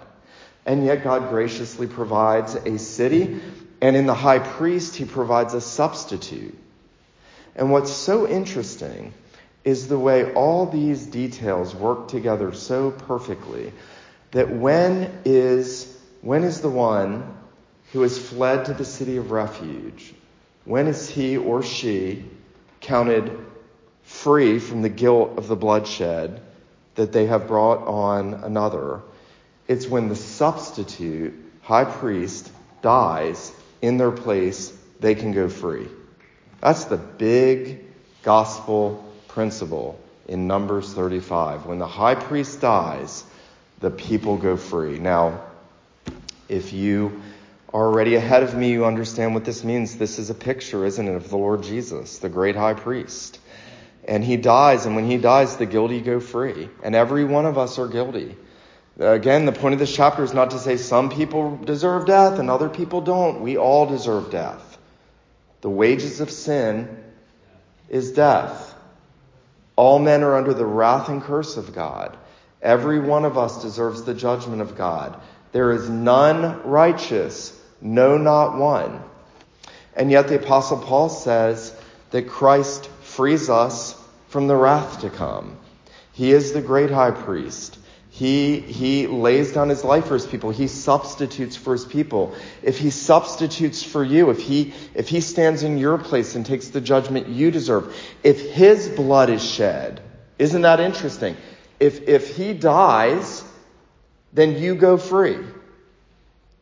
And 0.65 0.85
yet 0.85 1.03
God 1.03 1.29
graciously 1.29 1.87
provides 1.87 2.55
a 2.55 2.79
city, 2.79 3.39
and 3.79 3.95
in 3.95 4.07
the 4.07 4.15
high 4.15 4.39
priest, 4.39 4.95
he 4.95 5.05
provides 5.05 5.53
a 5.53 5.61
substitute. 5.61 6.57
And 7.57 7.71
what's 7.71 7.91
so 7.91 8.27
interesting 8.27 9.13
is 9.63 9.87
the 9.87 9.99
way 9.99 10.31
all 10.33 10.65
these 10.65 11.05
details 11.05 11.75
work 11.75 12.07
together 12.07 12.53
so 12.53 12.91
perfectly 12.91 13.73
that 14.31 14.49
when 14.49 15.11
is, 15.25 15.97
when 16.21 16.43
is 16.43 16.61
the 16.61 16.69
one 16.69 17.35
who 17.91 18.01
has 18.01 18.17
fled 18.17 18.65
to 18.65 18.73
the 18.73 18.85
city 18.85 19.17
of 19.17 19.31
refuge, 19.31 20.13
when 20.63 20.87
is 20.87 21.09
he 21.09 21.35
or 21.35 21.63
she 21.63 22.23
counted 22.79 23.37
free 24.03 24.57
from 24.59 24.81
the 24.81 24.89
guilt 24.89 25.37
of 25.37 25.47
the 25.47 25.55
bloodshed 25.55 26.41
that 26.95 27.11
they 27.11 27.25
have 27.25 27.47
brought 27.47 27.85
on 27.87 28.33
another. 28.33 29.01
It's 29.67 29.87
when 29.87 30.09
the 30.09 30.15
substitute 30.15 31.33
high 31.61 31.85
priest 31.85 32.51
dies 32.81 33.51
in 33.81 33.97
their 33.97 34.11
place, 34.11 34.73
they 34.99 35.13
can 35.13 35.31
go 35.33 35.49
free. 35.49 35.87
That's 36.61 36.85
the 36.85 36.97
big 36.97 37.85
gospel 38.23 39.03
principle 39.27 39.99
in 40.27 40.47
Numbers 40.47 40.93
35. 40.93 41.65
When 41.65 41.79
the 41.79 41.87
high 41.87 42.15
priest 42.15 42.61
dies, 42.61 43.23
the 43.79 43.91
people 43.91 44.37
go 44.37 44.57
free. 44.57 44.99
Now, 44.99 45.41
if 46.49 46.73
you 46.73 47.21
are 47.73 47.85
already 47.85 48.15
ahead 48.15 48.43
of 48.43 48.55
me, 48.55 48.71
you 48.71 48.85
understand 48.85 49.33
what 49.33 49.45
this 49.45 49.63
means. 49.63 49.97
This 49.97 50.19
is 50.19 50.29
a 50.29 50.35
picture, 50.35 50.85
isn't 50.85 51.07
it, 51.07 51.15
of 51.15 51.29
the 51.29 51.37
Lord 51.37 51.63
Jesus, 51.63 52.19
the 52.19 52.29
great 52.29 52.55
high 52.55 52.73
priest 52.73 53.39
and 54.07 54.23
he 54.23 54.37
dies, 54.37 54.85
and 54.85 54.95
when 54.95 55.05
he 55.05 55.17
dies, 55.17 55.57
the 55.57 55.65
guilty 55.65 55.99
go 55.99 56.19
free. 56.19 56.69
And 56.81 56.95
every 56.95 57.25
one 57.25 57.45
of 57.45 57.57
us 57.57 57.77
are 57.77 57.87
guilty. 57.87 58.35
Again, 58.97 59.45
the 59.45 59.51
point 59.51 59.73
of 59.73 59.79
this 59.79 59.93
chapter 59.93 60.23
is 60.23 60.33
not 60.33 60.51
to 60.51 60.59
say 60.59 60.77
some 60.77 61.09
people 61.09 61.57
deserve 61.57 62.07
death 62.07 62.39
and 62.39 62.49
other 62.49 62.69
people 62.69 63.01
don't. 63.01 63.41
We 63.41 63.57
all 63.57 63.85
deserve 63.85 64.31
death. 64.31 64.66
The 65.67 65.71
wages 65.71 66.21
of 66.21 66.31
sin 66.31 66.87
is 67.89 68.13
death. 68.13 68.73
All 69.75 69.99
men 69.99 70.23
are 70.23 70.37
under 70.37 70.53
the 70.53 70.65
wrath 70.65 71.09
and 71.09 71.21
curse 71.21 71.57
of 71.57 71.75
God. 71.75 72.15
Every 72.61 73.01
one 73.01 73.25
of 73.25 73.37
us 73.37 73.63
deserves 73.63 74.03
the 74.03 74.13
judgment 74.13 74.61
of 74.61 74.77
God. 74.77 75.19
There 75.51 75.73
is 75.73 75.89
none 75.89 76.61
righteous, 76.63 77.51
no, 77.81 78.17
not 78.17 78.57
one. 78.57 79.03
And 79.93 80.09
yet 80.09 80.29
the 80.29 80.41
Apostle 80.41 80.77
Paul 80.77 81.09
says 81.09 81.75
that 82.11 82.29
Christ 82.29 82.89
frees 83.01 83.49
us 83.49 83.93
from 84.29 84.47
the 84.47 84.55
wrath 84.55 85.01
to 85.01 85.09
come. 85.09 85.57
He 86.13 86.31
is 86.31 86.53
the 86.53 86.61
great 86.61 86.91
high 86.91 87.11
priest. 87.11 87.77
He, 88.17 88.61
he 88.61 89.05
lays 89.05 89.51
down 89.51 89.69
his 89.69 89.83
life 89.83 90.07
for 90.07 90.15
his 90.15 90.25
people. 90.25 90.49
He 90.49 90.67
substitutes 90.67 91.55
for 91.55 91.73
his 91.73 91.85
people. 91.85 92.33
If 92.63 92.79
he 92.79 92.89
substitutes 92.89 93.83
for 93.83 94.03
you, 94.03 94.31
if 94.31 94.41
he, 94.41 94.73
if 94.95 95.07
he 95.07 95.21
stands 95.21 95.61
in 95.61 95.77
your 95.77 95.99
place 95.99 96.33
and 96.33 96.43
takes 96.43 96.69
the 96.69 96.81
judgment 96.81 97.27
you 97.27 97.51
deserve, 97.51 97.95
if 98.23 98.53
his 98.53 98.89
blood 98.89 99.29
is 99.29 99.47
shed, 99.47 100.01
isn't 100.39 100.63
that 100.63 100.79
interesting? 100.79 101.37
If, 101.79 102.09
if 102.09 102.35
he 102.35 102.53
dies, 102.53 103.43
then 104.33 104.57
you 104.57 104.73
go 104.73 104.97
free. 104.97 105.37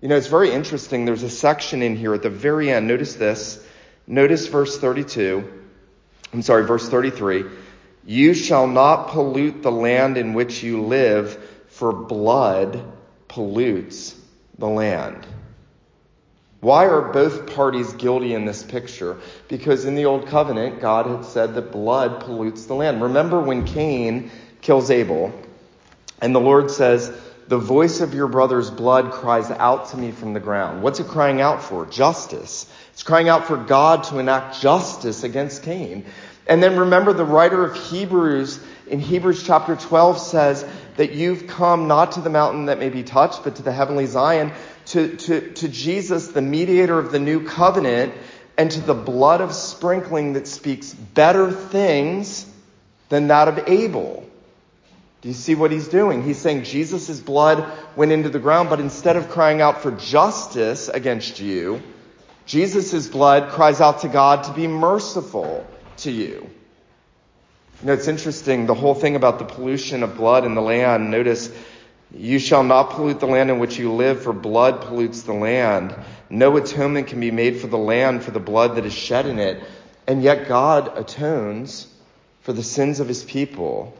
You 0.02 0.10
know, 0.10 0.18
it's 0.18 0.28
very 0.28 0.52
interesting. 0.52 1.06
There's 1.06 1.24
a 1.24 1.30
section 1.30 1.82
in 1.82 1.96
here 1.96 2.14
at 2.14 2.22
the 2.22 2.30
very 2.30 2.70
end. 2.70 2.86
Notice 2.86 3.16
this. 3.16 3.66
Notice 4.08 4.48
verse 4.48 4.78
32. 4.78 5.50
I'm 6.34 6.42
sorry, 6.42 6.66
verse 6.66 6.90
33. 6.90 7.46
You 8.06 8.34
shall 8.34 8.68
not 8.68 9.08
pollute 9.10 9.64
the 9.64 9.72
land 9.72 10.18
in 10.18 10.34
which 10.34 10.62
you 10.62 10.84
live, 10.84 11.38
for 11.70 11.92
blood 11.92 12.84
pollutes 13.28 14.16
the 14.58 14.68
land. 14.68 15.26
Why 16.62 16.88
are 16.88 17.12
both 17.12 17.54
parties 17.54 17.94
guilty 17.94 18.34
in 18.34 18.46
this 18.46 18.64
picture? 18.64 19.18
Because 19.50 19.86
in 19.86 19.96
the 19.96 20.06
Old 20.06 20.28
Covenant, 20.28 20.80
God 20.80 21.06
had 21.06 21.26
said 21.26 21.54
that 21.56 21.72
blood 21.72 22.22
pollutes 22.22 22.66
the 22.66 22.76
land. 22.76 23.04
Remember 23.04 23.40
when 23.40 23.66
Cain 23.66 24.32
kills 24.62 24.90
Abel, 24.90 25.32
and 26.22 26.34
the 26.34 26.40
Lord 26.40 26.72
says, 26.72 27.12
The 27.48 27.58
voice 27.58 28.02
of 28.02 28.14
your 28.14 28.28
brother's 28.28 28.72
blood 28.72 29.12
cries 29.12 29.52
out 29.52 29.90
to 29.90 29.98
me 29.98 30.12
from 30.12 30.34
the 30.34 30.40
ground. 30.40 30.82
What's 30.82 31.00
it 31.00 31.08
crying 31.08 31.42
out 31.42 31.62
for? 31.62 31.86
Justice. 31.86 32.72
It's 32.94 33.04
crying 33.04 33.30
out 33.30 33.46
for 33.46 33.58
God 33.58 34.06
to 34.06 34.20
enact 34.20 34.62
justice 34.62 35.24
against 35.24 35.64
Cain. 35.64 36.06
And 36.48 36.62
then 36.62 36.78
remember, 36.78 37.14
the 37.14 37.26
writer 37.26 37.64
of 37.64 37.76
Hebrews 37.76 38.60
in 38.88 39.00
Hebrews 39.00 39.44
chapter 39.44 39.76
12 39.76 40.20
says 40.20 40.66
that 40.98 41.14
you've 41.14 41.48
come 41.48 41.88
not 41.88 42.14
to 42.14 42.22
the 42.22 42.30
mountain 42.30 42.66
that 42.66 42.78
may 42.78 42.90
be 42.90 43.04
touched, 43.04 43.44
but 43.44 43.56
to 43.56 43.64
the 43.64 43.72
heavenly 43.72 44.06
Zion 44.06 44.52
to, 44.88 45.16
to, 45.16 45.52
to 45.54 45.68
Jesus, 45.68 46.28
the 46.28 46.42
mediator 46.42 47.00
of 47.00 47.12
the 47.12 47.20
new 47.20 47.44
covenant, 47.46 48.14
and 48.58 48.70
to 48.72 48.82
the 48.82 48.94
blood 48.94 49.42
of 49.42 49.54
sprinkling 49.54 50.34
that 50.34 50.48
speaks 50.48 50.94
better 50.94 51.52
things 51.52 52.46
than 53.10 53.28
that 53.28 53.48
of 53.48 53.68
Abel. 53.68 54.30
Do 55.22 55.30
you 55.30 55.34
see 55.34 55.56
what 55.56 55.72
he's 55.72 55.88
doing? 55.88 56.22
He's 56.22 56.38
saying 56.38 56.64
Jesus' 56.64 57.20
blood 57.20 57.68
went 57.96 58.12
into 58.12 58.30
the 58.30 58.40
ground, 58.40 58.70
but 58.70 58.80
instead 58.80 59.16
of 59.16 59.30
crying 59.30 59.62
out 59.62 59.82
for 59.82 59.92
justice 59.92 60.88
against 60.88 61.40
you, 61.40 61.82
Jesus' 62.46 63.08
blood 63.08 63.50
cries 63.50 63.82
out 63.82 64.02
to 64.02 64.08
God 64.08 64.44
to 64.44 64.54
be 64.54 64.68
merciful 64.68 65.66
to 66.06 66.12
you. 66.12 66.50
You 67.82 67.88
know, 67.88 67.94
it's 67.94 68.08
interesting, 68.08 68.66
the 68.66 68.74
whole 68.74 68.96
thing 68.96 69.16
about 69.16 69.38
the 69.38 69.46
pollution 69.46 70.02
of 70.02 70.16
blood 70.16 70.46
in 70.46 70.56
the 70.56 70.62
land. 70.62 71.12
Notice 71.12 71.52
you 72.12 72.40
shall 72.40 72.64
not 72.64 72.92
pollute 72.92 73.20
the 73.20 73.28
land 73.28 73.50
in 73.50 73.60
which 73.60 73.78
you 73.78 73.92
live, 73.92 74.24
for 74.24 74.32
blood 74.32 74.82
pollutes 74.82 75.24
the 75.24 75.34
land. 75.34 75.94
No 76.30 76.56
atonement 76.56 77.08
can 77.08 77.20
be 77.20 77.32
made 77.32 77.60
for 77.60 77.68
the 77.68 77.78
land 77.78 78.24
for 78.24 78.32
the 78.32 78.40
blood 78.40 78.78
that 78.78 78.86
is 78.86 78.94
shed 78.94 79.26
in 79.26 79.38
it. 79.38 79.62
And 80.08 80.24
yet 80.24 80.48
God 80.48 80.98
atones 80.98 81.88
for 82.42 82.54
the 82.54 82.64
sins 82.64 83.00
of 83.00 83.08
his 83.08 83.24
people. 83.24 83.96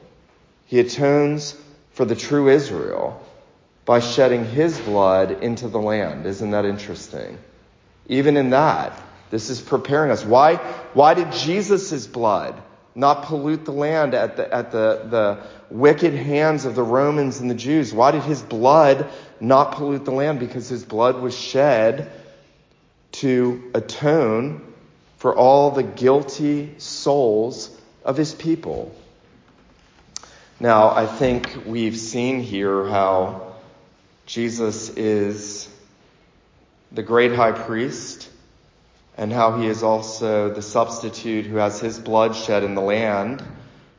He 0.68 0.80
atones 0.80 1.56
for 1.92 2.06
the 2.06 2.16
true 2.16 2.50
Israel 2.50 3.22
by 3.84 4.00
shedding 4.00 4.46
his 4.46 4.80
blood 4.80 5.44
into 5.44 5.68
the 5.68 5.80
land. 5.80 6.26
Isn't 6.26 6.52
that 6.52 6.66
interesting? 6.66 7.38
Even 8.08 8.38
in 8.38 8.52
that, 8.52 9.00
this 9.36 9.50
is 9.50 9.60
preparing 9.60 10.12
us. 10.12 10.24
Why, 10.24 10.56
why 10.94 11.14
did 11.14 11.34
Jesus' 11.34 12.08
blood 12.08 12.56
not 12.96 13.24
pollute 13.24 13.66
the 13.66 13.74
land 13.74 14.14
at 14.14 14.38
the, 14.38 14.54
at 14.54 14.72
the, 14.72 15.06
the 15.10 15.48
wicked 15.70 16.14
hands 16.14 16.64
of 16.64 16.74
the 16.74 16.84
Romans 16.84 17.42
and 17.42 17.52
the 17.52 17.56
Jews? 17.56 17.94
Why 17.94 18.12
did 18.12 18.24
his 18.24 18.42
blood 18.42 19.10
not 19.42 19.74
pollute 19.74 20.06
the 20.06 20.12
land? 20.12 20.40
Because 20.40 20.70
his 20.70 20.86
blood 20.86 21.22
was 21.22 21.38
shed 21.38 22.14
to 23.12 23.72
atone 23.74 24.74
for 25.18 25.36
all 25.36 25.72
the 25.72 25.84
guilty 25.84 26.74
souls 26.78 27.70
of 28.06 28.16
his 28.16 28.34
people. 28.34 28.96
Now, 30.62 30.92
I 30.92 31.08
think 31.08 31.64
we've 31.66 31.98
seen 31.98 32.40
here 32.40 32.88
how 32.88 33.56
Jesus 34.28 34.92
is 34.92 35.68
the 36.94 37.04
great 37.04 37.34
high 37.34 37.52
priest 37.52 38.25
and 39.18 39.32
how 39.32 39.60
he 39.60 39.68
is 39.68 39.84
also 39.84 40.54
the 40.54 40.62
substitute 40.62 41.46
who 41.46 41.58
has 41.58 41.80
his 41.80 41.98
blood 42.00 42.36
shed 42.36 42.64
in 42.64 42.76
the 42.76 42.82
land 42.82 43.44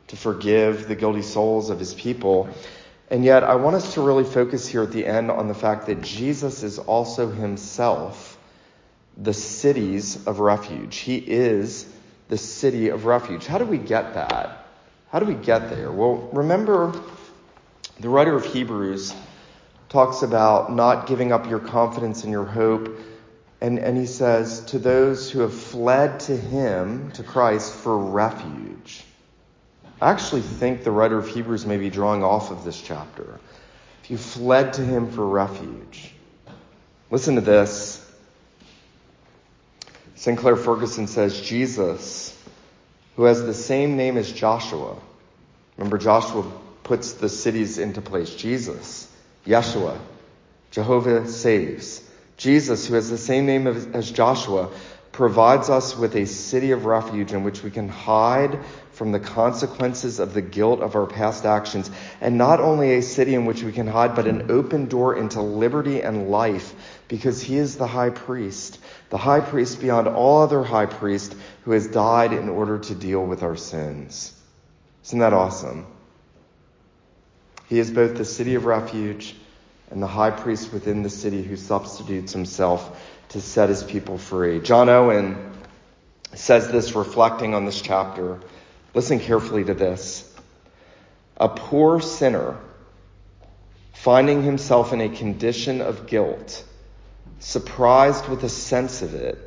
to 0.08 0.16
forgive 0.16 0.88
the 0.88 0.94
guilty 0.94 1.22
souls 1.22 1.70
of 1.70 1.78
his 1.78 1.94
people. 1.94 2.48
And 3.10 3.24
yet, 3.24 3.44
I 3.44 3.54
want 3.54 3.76
us 3.76 3.94
to 3.94 4.00
really 4.00 4.24
focus 4.24 4.66
here 4.66 4.82
at 4.82 4.92
the 4.92 5.06
end 5.06 5.30
on 5.30 5.48
the 5.48 5.54
fact 5.54 5.86
that 5.86 6.02
Jesus 6.02 6.62
is 6.62 6.78
also 6.78 7.30
himself 7.30 8.38
the 9.16 9.32
cities 9.32 10.26
of 10.26 10.40
refuge. 10.40 10.96
He 10.96 11.16
is 11.16 11.86
the 12.28 12.36
city 12.36 12.88
of 12.90 13.04
refuge. 13.04 13.46
How 13.46 13.58
do 13.58 13.64
we 13.64 13.78
get 13.78 14.14
that? 14.14 14.66
How 15.10 15.20
do 15.20 15.26
we 15.26 15.34
get 15.34 15.70
there? 15.70 15.90
Well, 15.90 16.28
remember, 16.32 16.92
the 18.00 18.08
writer 18.08 18.34
of 18.34 18.44
Hebrews 18.44 19.14
talks 19.88 20.22
about 20.22 20.72
not 20.72 21.06
giving 21.06 21.32
up 21.32 21.48
your 21.48 21.60
confidence 21.60 22.24
and 22.24 22.32
your 22.32 22.44
hope 22.44 22.98
and, 23.60 23.78
and 23.78 23.96
he 23.96 24.06
says, 24.06 24.64
to 24.66 24.78
those 24.78 25.30
who 25.30 25.40
have 25.40 25.54
fled 25.54 26.20
to 26.20 26.36
him, 26.36 27.10
to 27.12 27.22
Christ, 27.22 27.74
for 27.74 27.96
refuge. 27.96 29.02
I 30.00 30.10
actually 30.10 30.42
think 30.42 30.84
the 30.84 30.90
writer 30.90 31.16
of 31.16 31.26
Hebrews 31.26 31.64
may 31.64 31.78
be 31.78 31.88
drawing 31.88 32.22
off 32.22 32.50
of 32.50 32.64
this 32.64 32.80
chapter. 32.80 33.40
If 34.02 34.10
you 34.10 34.18
fled 34.18 34.74
to 34.74 34.84
him 34.84 35.10
for 35.10 35.26
refuge. 35.26 36.12
Listen 37.10 37.36
to 37.36 37.40
this. 37.40 38.02
Sinclair 40.16 40.56
Ferguson 40.56 41.06
says, 41.06 41.40
Jesus, 41.40 42.36
who 43.16 43.24
has 43.24 43.42
the 43.42 43.54
same 43.54 43.96
name 43.96 44.18
as 44.18 44.30
Joshua. 44.30 44.96
Remember, 45.78 45.98
Joshua 45.98 46.44
puts 46.82 47.14
the 47.14 47.28
cities 47.28 47.78
into 47.78 48.00
place. 48.02 48.34
Jesus, 48.34 49.10
Yeshua, 49.46 49.98
Jehovah 50.70 51.26
saves. 51.28 52.05
Jesus, 52.36 52.86
who 52.86 52.94
has 52.94 53.08
the 53.08 53.18
same 53.18 53.46
name 53.46 53.66
as 53.66 54.10
Joshua, 54.10 54.70
provides 55.16 55.70
us 55.70 55.96
with 55.96 56.14
a 56.14 56.26
city 56.26 56.72
of 56.72 56.84
refuge 56.84 57.32
in 57.32 57.42
which 57.42 57.62
we 57.62 57.70
can 57.70 57.88
hide 57.88 58.58
from 58.92 59.12
the 59.12 59.20
consequences 59.20 60.18
of 60.18 60.34
the 60.34 60.42
guilt 60.42 60.80
of 60.80 60.94
our 60.94 61.06
past 61.06 61.46
actions. 61.46 61.90
And 62.20 62.36
not 62.36 62.60
only 62.60 62.94
a 62.94 63.02
city 63.02 63.34
in 63.34 63.46
which 63.46 63.62
we 63.62 63.72
can 63.72 63.86
hide, 63.86 64.14
but 64.14 64.26
an 64.26 64.50
open 64.50 64.88
door 64.88 65.16
into 65.16 65.40
liberty 65.40 66.02
and 66.02 66.28
life 66.28 66.74
because 67.08 67.40
he 67.40 67.56
is 67.56 67.76
the 67.76 67.86
high 67.86 68.10
priest, 68.10 68.78
the 69.08 69.16
high 69.16 69.40
priest 69.40 69.80
beyond 69.80 70.06
all 70.06 70.42
other 70.42 70.62
high 70.62 70.84
priest 70.84 71.34
who 71.64 71.70
has 71.70 71.86
died 71.86 72.34
in 72.34 72.50
order 72.50 72.78
to 72.78 72.94
deal 72.94 73.24
with 73.24 73.42
our 73.42 73.56
sins. 73.56 74.34
Isn't 75.06 75.20
that 75.20 75.32
awesome? 75.32 75.86
He 77.70 77.78
is 77.78 77.90
both 77.90 78.16
the 78.16 78.24
city 78.26 78.54
of 78.54 78.66
refuge 78.66 79.34
and 79.90 80.02
the 80.02 80.06
high 80.06 80.30
priest 80.30 80.72
within 80.72 81.02
the 81.02 81.10
city 81.10 81.42
who 81.42 81.56
substitutes 81.56 82.32
himself 82.32 83.00
to 83.30 83.40
set 83.40 83.68
his 83.68 83.82
people 83.82 84.18
free. 84.18 84.60
John 84.60 84.88
Owen 84.88 85.52
says 86.34 86.70
this 86.70 86.94
reflecting 86.94 87.54
on 87.54 87.64
this 87.64 87.80
chapter. 87.80 88.40
Listen 88.94 89.20
carefully 89.20 89.64
to 89.64 89.74
this. 89.74 90.32
A 91.36 91.48
poor 91.48 92.00
sinner 92.00 92.56
finding 93.92 94.42
himself 94.42 94.92
in 94.92 95.00
a 95.00 95.08
condition 95.08 95.80
of 95.80 96.06
guilt, 96.06 96.64
surprised 97.40 98.28
with 98.28 98.44
a 98.44 98.48
sense 98.48 99.02
of 99.02 99.14
it, 99.14 99.38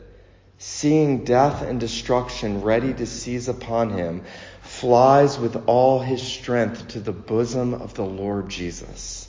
seeing 0.58 1.24
death 1.24 1.62
and 1.62 1.80
destruction 1.80 2.62
ready 2.62 2.94
to 2.94 3.06
seize 3.06 3.48
upon 3.48 3.92
him, 3.92 4.24
flies 4.62 5.40
with 5.40 5.64
all 5.68 6.00
his 6.00 6.22
strength 6.22 6.90
to 6.90 7.00
the 7.00 7.14
bosom 7.14 7.74
of 7.74 7.94
the 7.94 8.04
Lord 8.04 8.50
Jesus. 8.50 9.29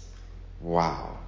Wow. 0.60 1.18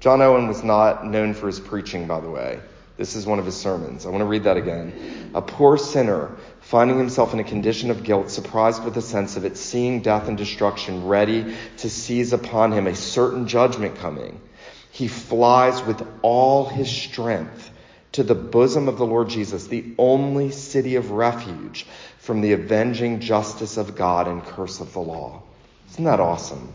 John 0.00 0.22
Owen 0.22 0.48
was 0.48 0.62
not 0.62 1.06
known 1.06 1.34
for 1.34 1.46
his 1.46 1.60
preaching, 1.60 2.06
by 2.06 2.20
the 2.20 2.30
way. 2.30 2.60
This 2.96 3.16
is 3.16 3.26
one 3.26 3.38
of 3.38 3.46
his 3.46 3.56
sermons. 3.56 4.04
I 4.04 4.10
want 4.10 4.20
to 4.20 4.26
read 4.26 4.44
that 4.44 4.56
again. 4.56 5.30
A 5.34 5.40
poor 5.40 5.78
sinner, 5.78 6.36
finding 6.60 6.98
himself 6.98 7.32
in 7.32 7.40
a 7.40 7.44
condition 7.44 7.90
of 7.90 8.02
guilt, 8.02 8.30
surprised 8.30 8.84
with 8.84 8.96
a 8.96 9.02
sense 9.02 9.36
of 9.36 9.44
it, 9.44 9.56
seeing 9.56 10.02
death 10.02 10.28
and 10.28 10.36
destruction 10.36 11.06
ready 11.06 11.56
to 11.78 11.90
seize 11.90 12.32
upon 12.32 12.72
him, 12.72 12.86
a 12.86 12.94
certain 12.94 13.48
judgment 13.48 13.96
coming, 13.96 14.40
he 14.90 15.08
flies 15.08 15.82
with 15.82 16.06
all 16.22 16.66
his 16.66 16.90
strength 16.90 17.70
to 18.12 18.22
the 18.22 18.34
bosom 18.34 18.88
of 18.88 18.98
the 18.98 19.06
Lord 19.06 19.28
Jesus, 19.28 19.66
the 19.66 19.94
only 19.98 20.50
city 20.50 20.96
of 20.96 21.10
refuge 21.10 21.86
from 22.18 22.40
the 22.40 22.52
avenging 22.52 23.20
justice 23.20 23.76
of 23.76 23.96
God 23.96 24.28
and 24.28 24.44
curse 24.44 24.80
of 24.80 24.92
the 24.92 25.00
law. 25.00 25.42
Isn't 25.90 26.04
that 26.04 26.20
awesome? 26.20 26.74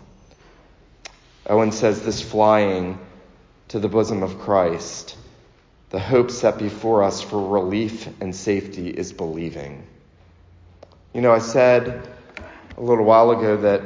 Owen 1.47 1.71
says 1.71 2.01
this 2.01 2.21
flying 2.21 2.97
to 3.67 3.79
the 3.79 3.87
bosom 3.87 4.23
of 4.23 4.39
Christ, 4.39 5.15
the 5.91 5.99
hope 5.99 6.31
set 6.31 6.57
before 6.57 7.03
us 7.03 7.21
for 7.21 7.49
relief 7.49 8.07
and 8.19 8.35
safety 8.35 8.89
is 8.89 9.13
believing. 9.13 9.85
You 11.13 11.21
know, 11.21 11.31
I 11.31 11.39
said 11.39 12.09
a 12.77 12.81
little 12.81 13.05
while 13.05 13.29
ago 13.29 13.57
that 13.57 13.81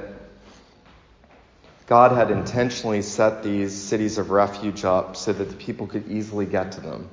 God 1.85 2.13
had 2.13 2.31
intentionally 2.31 3.01
set 3.01 3.43
these 3.43 3.75
cities 3.75 4.17
of 4.17 4.29
refuge 4.29 4.85
up 4.85 5.17
so 5.17 5.33
that 5.33 5.49
the 5.49 5.55
people 5.55 5.85
could 5.87 6.09
easily 6.09 6.45
get 6.45 6.71
to 6.73 6.81
them. 6.81 7.09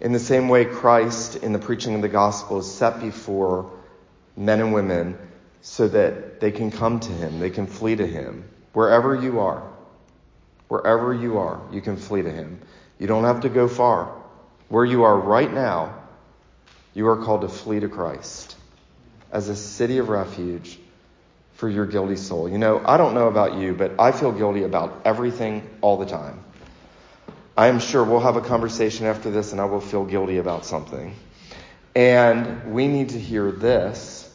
In 0.00 0.12
the 0.12 0.20
same 0.20 0.48
way, 0.48 0.64
Christ, 0.64 1.36
in 1.36 1.52
the 1.52 1.58
preaching 1.58 1.94
of 1.94 2.02
the 2.02 2.08
gospel, 2.08 2.58
is 2.58 2.72
set 2.72 3.00
before 3.00 3.70
men 4.36 4.60
and 4.60 4.72
women 4.72 5.18
so 5.60 5.88
that 5.88 6.40
they 6.40 6.50
can 6.52 6.70
come 6.70 7.00
to 7.00 7.12
him, 7.12 7.40
they 7.40 7.50
can 7.50 7.66
flee 7.66 7.96
to 7.96 8.06
him, 8.06 8.44
wherever 8.74 9.14
you 9.14 9.40
are. 9.40 9.71
Wherever 10.72 11.12
you 11.12 11.36
are, 11.36 11.60
you 11.70 11.82
can 11.82 11.98
flee 11.98 12.22
to 12.22 12.30
him. 12.30 12.58
You 12.98 13.06
don't 13.06 13.24
have 13.24 13.42
to 13.42 13.50
go 13.50 13.68
far. 13.68 14.10
Where 14.70 14.86
you 14.86 15.02
are 15.02 15.14
right 15.14 15.52
now, 15.52 15.94
you 16.94 17.08
are 17.08 17.22
called 17.22 17.42
to 17.42 17.48
flee 17.50 17.80
to 17.80 17.90
Christ 17.90 18.56
as 19.30 19.50
a 19.50 19.54
city 19.54 19.98
of 19.98 20.08
refuge 20.08 20.78
for 21.56 21.68
your 21.68 21.84
guilty 21.84 22.16
soul. 22.16 22.48
You 22.48 22.56
know, 22.56 22.80
I 22.82 22.96
don't 22.96 23.12
know 23.12 23.28
about 23.28 23.56
you, 23.56 23.74
but 23.74 24.00
I 24.00 24.12
feel 24.12 24.32
guilty 24.32 24.62
about 24.62 25.02
everything 25.04 25.68
all 25.82 25.98
the 25.98 26.06
time. 26.06 26.42
I 27.54 27.66
am 27.66 27.78
sure 27.78 28.02
we'll 28.02 28.20
have 28.20 28.36
a 28.36 28.40
conversation 28.40 29.04
after 29.04 29.30
this 29.30 29.52
and 29.52 29.60
I 29.60 29.66
will 29.66 29.82
feel 29.82 30.06
guilty 30.06 30.38
about 30.38 30.64
something. 30.64 31.14
And 31.94 32.72
we 32.72 32.88
need 32.88 33.10
to 33.10 33.20
hear 33.20 33.52
this 33.52 34.26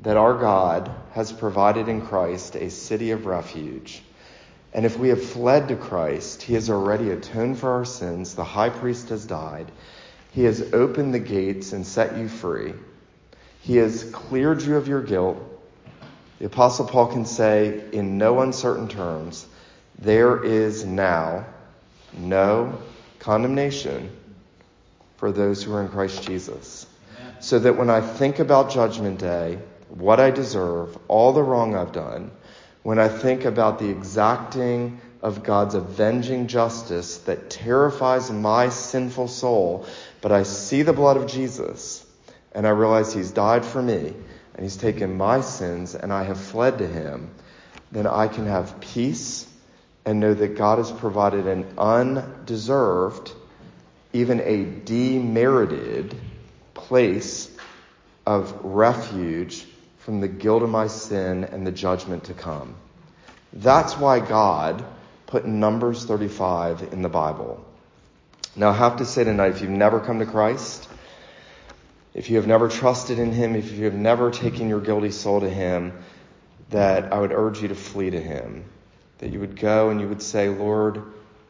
that 0.00 0.16
our 0.16 0.36
God 0.36 0.90
has 1.12 1.30
provided 1.30 1.86
in 1.86 2.04
Christ 2.04 2.56
a 2.56 2.70
city 2.70 3.12
of 3.12 3.24
refuge. 3.24 4.02
And 4.72 4.86
if 4.86 4.98
we 4.98 5.08
have 5.08 5.22
fled 5.22 5.68
to 5.68 5.76
Christ, 5.76 6.42
He 6.42 6.54
has 6.54 6.70
already 6.70 7.10
atoned 7.10 7.58
for 7.58 7.70
our 7.70 7.84
sins. 7.84 8.34
The 8.34 8.44
high 8.44 8.70
priest 8.70 9.08
has 9.08 9.26
died. 9.26 9.70
He 10.32 10.44
has 10.44 10.72
opened 10.72 11.12
the 11.12 11.18
gates 11.18 11.72
and 11.72 11.84
set 11.84 12.16
you 12.16 12.28
free. 12.28 12.74
He 13.62 13.76
has 13.76 14.04
cleared 14.04 14.62
you 14.62 14.76
of 14.76 14.88
your 14.88 15.02
guilt. 15.02 15.38
The 16.38 16.46
Apostle 16.46 16.86
Paul 16.86 17.08
can 17.08 17.26
say 17.26 17.82
in 17.92 18.16
no 18.16 18.40
uncertain 18.40 18.88
terms, 18.88 19.46
there 19.98 20.42
is 20.42 20.84
now 20.84 21.46
no 22.16 22.78
condemnation 23.18 24.10
for 25.18 25.30
those 25.32 25.62
who 25.62 25.74
are 25.74 25.82
in 25.82 25.88
Christ 25.88 26.22
Jesus. 26.22 26.86
So 27.40 27.58
that 27.58 27.76
when 27.76 27.90
I 27.90 28.00
think 28.00 28.38
about 28.38 28.70
Judgment 28.70 29.18
Day, 29.18 29.58
what 29.88 30.20
I 30.20 30.30
deserve, 30.30 30.96
all 31.08 31.32
the 31.32 31.42
wrong 31.42 31.74
I've 31.74 31.92
done, 31.92 32.30
when 32.82 32.98
I 32.98 33.08
think 33.08 33.44
about 33.44 33.78
the 33.78 33.88
exacting 33.90 35.00
of 35.22 35.42
God's 35.42 35.74
avenging 35.74 36.46
justice 36.46 37.18
that 37.18 37.50
terrifies 37.50 38.30
my 38.30 38.70
sinful 38.70 39.28
soul, 39.28 39.86
but 40.22 40.32
I 40.32 40.44
see 40.44 40.82
the 40.82 40.92
blood 40.92 41.16
of 41.16 41.26
Jesus 41.26 42.04
and 42.52 42.66
I 42.66 42.70
realize 42.70 43.12
He's 43.12 43.30
died 43.30 43.64
for 43.64 43.82
me 43.82 44.14
and 44.54 44.62
He's 44.62 44.76
taken 44.76 45.16
my 45.16 45.42
sins 45.42 45.94
and 45.94 46.12
I 46.12 46.24
have 46.24 46.40
fled 46.40 46.78
to 46.78 46.86
Him, 46.86 47.30
then 47.92 48.06
I 48.06 48.28
can 48.28 48.46
have 48.46 48.80
peace 48.80 49.46
and 50.06 50.20
know 50.20 50.32
that 50.32 50.56
God 50.56 50.78
has 50.78 50.90
provided 50.90 51.46
an 51.46 51.66
undeserved, 51.76 53.32
even 54.14 54.40
a 54.40 54.64
demerited 54.64 56.16
place 56.72 57.50
of 58.26 58.58
refuge 58.64 59.66
from 60.10 60.20
the 60.20 60.26
guilt 60.26 60.64
of 60.64 60.68
my 60.68 60.88
sin 60.88 61.44
and 61.44 61.64
the 61.64 61.70
judgment 61.70 62.24
to 62.24 62.34
come. 62.34 62.74
That's 63.52 63.96
why 63.96 64.18
God 64.18 64.84
put 65.26 65.46
Numbers 65.46 66.04
35 66.04 66.92
in 66.92 67.02
the 67.02 67.08
Bible. 67.08 67.64
Now, 68.56 68.70
I 68.70 68.72
have 68.72 68.96
to 68.96 69.04
say 69.04 69.22
tonight, 69.22 69.52
if 69.52 69.60
you've 69.60 69.70
never 69.70 70.00
come 70.00 70.18
to 70.18 70.26
Christ, 70.26 70.88
if 72.12 72.28
you 72.28 72.38
have 72.38 72.48
never 72.48 72.68
trusted 72.68 73.20
in 73.20 73.30
Him, 73.30 73.54
if 73.54 73.70
you 73.70 73.84
have 73.84 73.94
never 73.94 74.32
taken 74.32 74.68
your 74.68 74.80
guilty 74.80 75.12
soul 75.12 75.42
to 75.42 75.48
Him, 75.48 75.92
that 76.70 77.12
I 77.12 77.20
would 77.20 77.30
urge 77.30 77.62
you 77.62 77.68
to 77.68 77.76
flee 77.76 78.10
to 78.10 78.20
Him. 78.20 78.64
That 79.18 79.30
you 79.30 79.38
would 79.38 79.60
go 79.60 79.90
and 79.90 80.00
you 80.00 80.08
would 80.08 80.22
say, 80.22 80.48
Lord, 80.48 81.04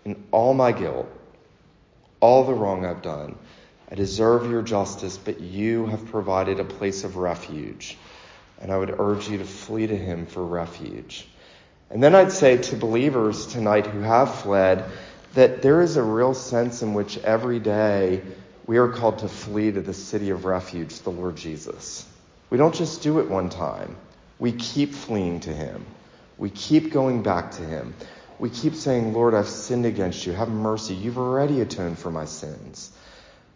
in 0.04 0.22
all 0.32 0.52
my 0.52 0.72
guilt, 0.72 1.08
all 2.20 2.44
the 2.44 2.52
wrong 2.52 2.84
I've 2.84 3.00
done, 3.00 3.38
I 3.90 3.94
deserve 3.94 4.50
your 4.50 4.60
justice, 4.60 5.16
but 5.16 5.40
you 5.40 5.86
have 5.86 6.10
provided 6.10 6.60
a 6.60 6.64
place 6.64 7.04
of 7.04 7.16
refuge. 7.16 7.96
And 8.60 8.70
I 8.70 8.76
would 8.76 8.94
urge 8.98 9.28
you 9.28 9.38
to 9.38 9.44
flee 9.44 9.86
to 9.86 9.96
him 9.96 10.26
for 10.26 10.44
refuge. 10.44 11.26
And 11.90 12.02
then 12.02 12.14
I'd 12.14 12.32
say 12.32 12.56
to 12.56 12.76
believers 12.76 13.46
tonight 13.46 13.86
who 13.86 14.00
have 14.00 14.34
fled 14.42 14.84
that 15.34 15.62
there 15.62 15.80
is 15.82 15.96
a 15.96 16.02
real 16.02 16.34
sense 16.34 16.82
in 16.82 16.94
which 16.94 17.18
every 17.18 17.58
day 17.58 18.22
we 18.66 18.78
are 18.78 18.88
called 18.88 19.18
to 19.20 19.28
flee 19.28 19.72
to 19.72 19.80
the 19.80 19.94
city 19.94 20.30
of 20.30 20.44
refuge, 20.44 21.00
the 21.00 21.10
Lord 21.10 21.36
Jesus. 21.36 22.06
We 22.50 22.58
don't 22.58 22.74
just 22.74 23.02
do 23.02 23.18
it 23.18 23.28
one 23.28 23.48
time. 23.48 23.96
We 24.38 24.52
keep 24.52 24.92
fleeing 24.92 25.40
to 25.40 25.50
him. 25.50 25.84
We 26.38 26.50
keep 26.50 26.92
going 26.92 27.22
back 27.22 27.52
to 27.52 27.62
him. 27.62 27.94
We 28.38 28.50
keep 28.50 28.74
saying, 28.74 29.12
Lord, 29.12 29.34
I've 29.34 29.48
sinned 29.48 29.86
against 29.86 30.26
you. 30.26 30.32
Have 30.32 30.48
mercy. 30.48 30.94
You've 30.94 31.18
already 31.18 31.60
atoned 31.60 31.98
for 31.98 32.10
my 32.10 32.24
sins 32.24 32.92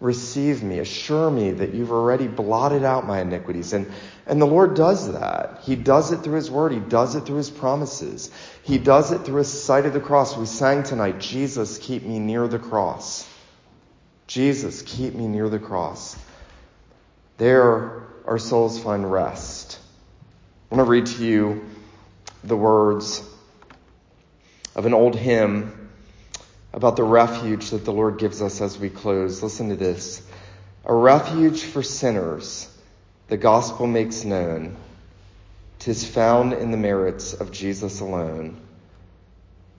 receive 0.01 0.63
me, 0.63 0.81
assure 0.81 1.31
me 1.31 1.53
that 1.53 1.75
you've 1.75 1.93
already 1.93 2.29
blotted 2.29 2.85
out 2.85 3.07
my 3.07 3.21
iniquities. 3.21 3.73
And, 3.73 3.91
and 4.27 4.41
the 4.41 4.47
Lord 4.47 4.75
does 4.75 5.13
that. 5.13 5.61
He 5.63 5.77
does 5.77 6.13
it 6.13 6.19
through 6.19 6.37
His 6.37 6.51
Word. 6.51 6.73
He 6.73 6.81
does 6.81 7.15
it 7.15 7.27
through 7.27 7.37
His 7.37 7.51
promises. 7.51 8.31
He 8.63 8.79
does 8.79 9.13
it 9.13 9.21
through 9.21 9.39
His 9.39 9.63
sight 9.63 9.87
of 9.87 9.93
the 9.93 10.01
cross. 10.01 10.37
We 10.37 10.47
sang 10.47 10.83
tonight, 10.83 11.21
Jesus, 11.21 11.79
keep 11.79 12.03
me 12.03 12.19
near 12.19 12.49
the 12.49 12.59
cross. 12.59 13.29
Jesus, 14.27 14.83
keep 14.83 15.15
me 15.15 15.27
near 15.27 15.49
the 15.49 15.59
cross. 15.59 16.17
There 17.37 18.05
our 18.27 18.39
souls 18.39 18.79
find 18.79 19.11
rest. 19.11 19.79
I 20.71 20.77
want 20.77 20.87
to 20.87 20.91
read 20.91 21.07
to 21.07 21.25
you 21.25 21.65
the 22.43 22.57
words 22.57 23.23
of 24.75 24.87
an 24.87 24.95
old 24.95 25.15
hymn 25.15 25.91
about 26.73 26.97
the 26.97 27.05
refuge 27.05 27.71
that 27.71 27.85
the 27.85 27.93
Lord 27.93 28.19
gives 28.19 28.43
us 28.43 28.61
as 28.61 28.79
we 28.79 28.91
close. 28.91 29.43
Listen 29.43 29.69
to 29.69 29.77
this. 29.77 30.23
A 30.85 30.95
refuge 30.95 31.63
for 31.63 31.83
sinners, 31.83 32.69
the 33.29 33.37
gospel 33.37 33.87
makes 33.87 34.25
known. 34.25 34.77
Tis 35.79 36.05
found 36.05 36.53
in 36.53 36.71
the 36.71 36.77
merits 36.77 37.35
of 37.35 37.51
Jesus 37.53 38.01
alone. 38.01 38.61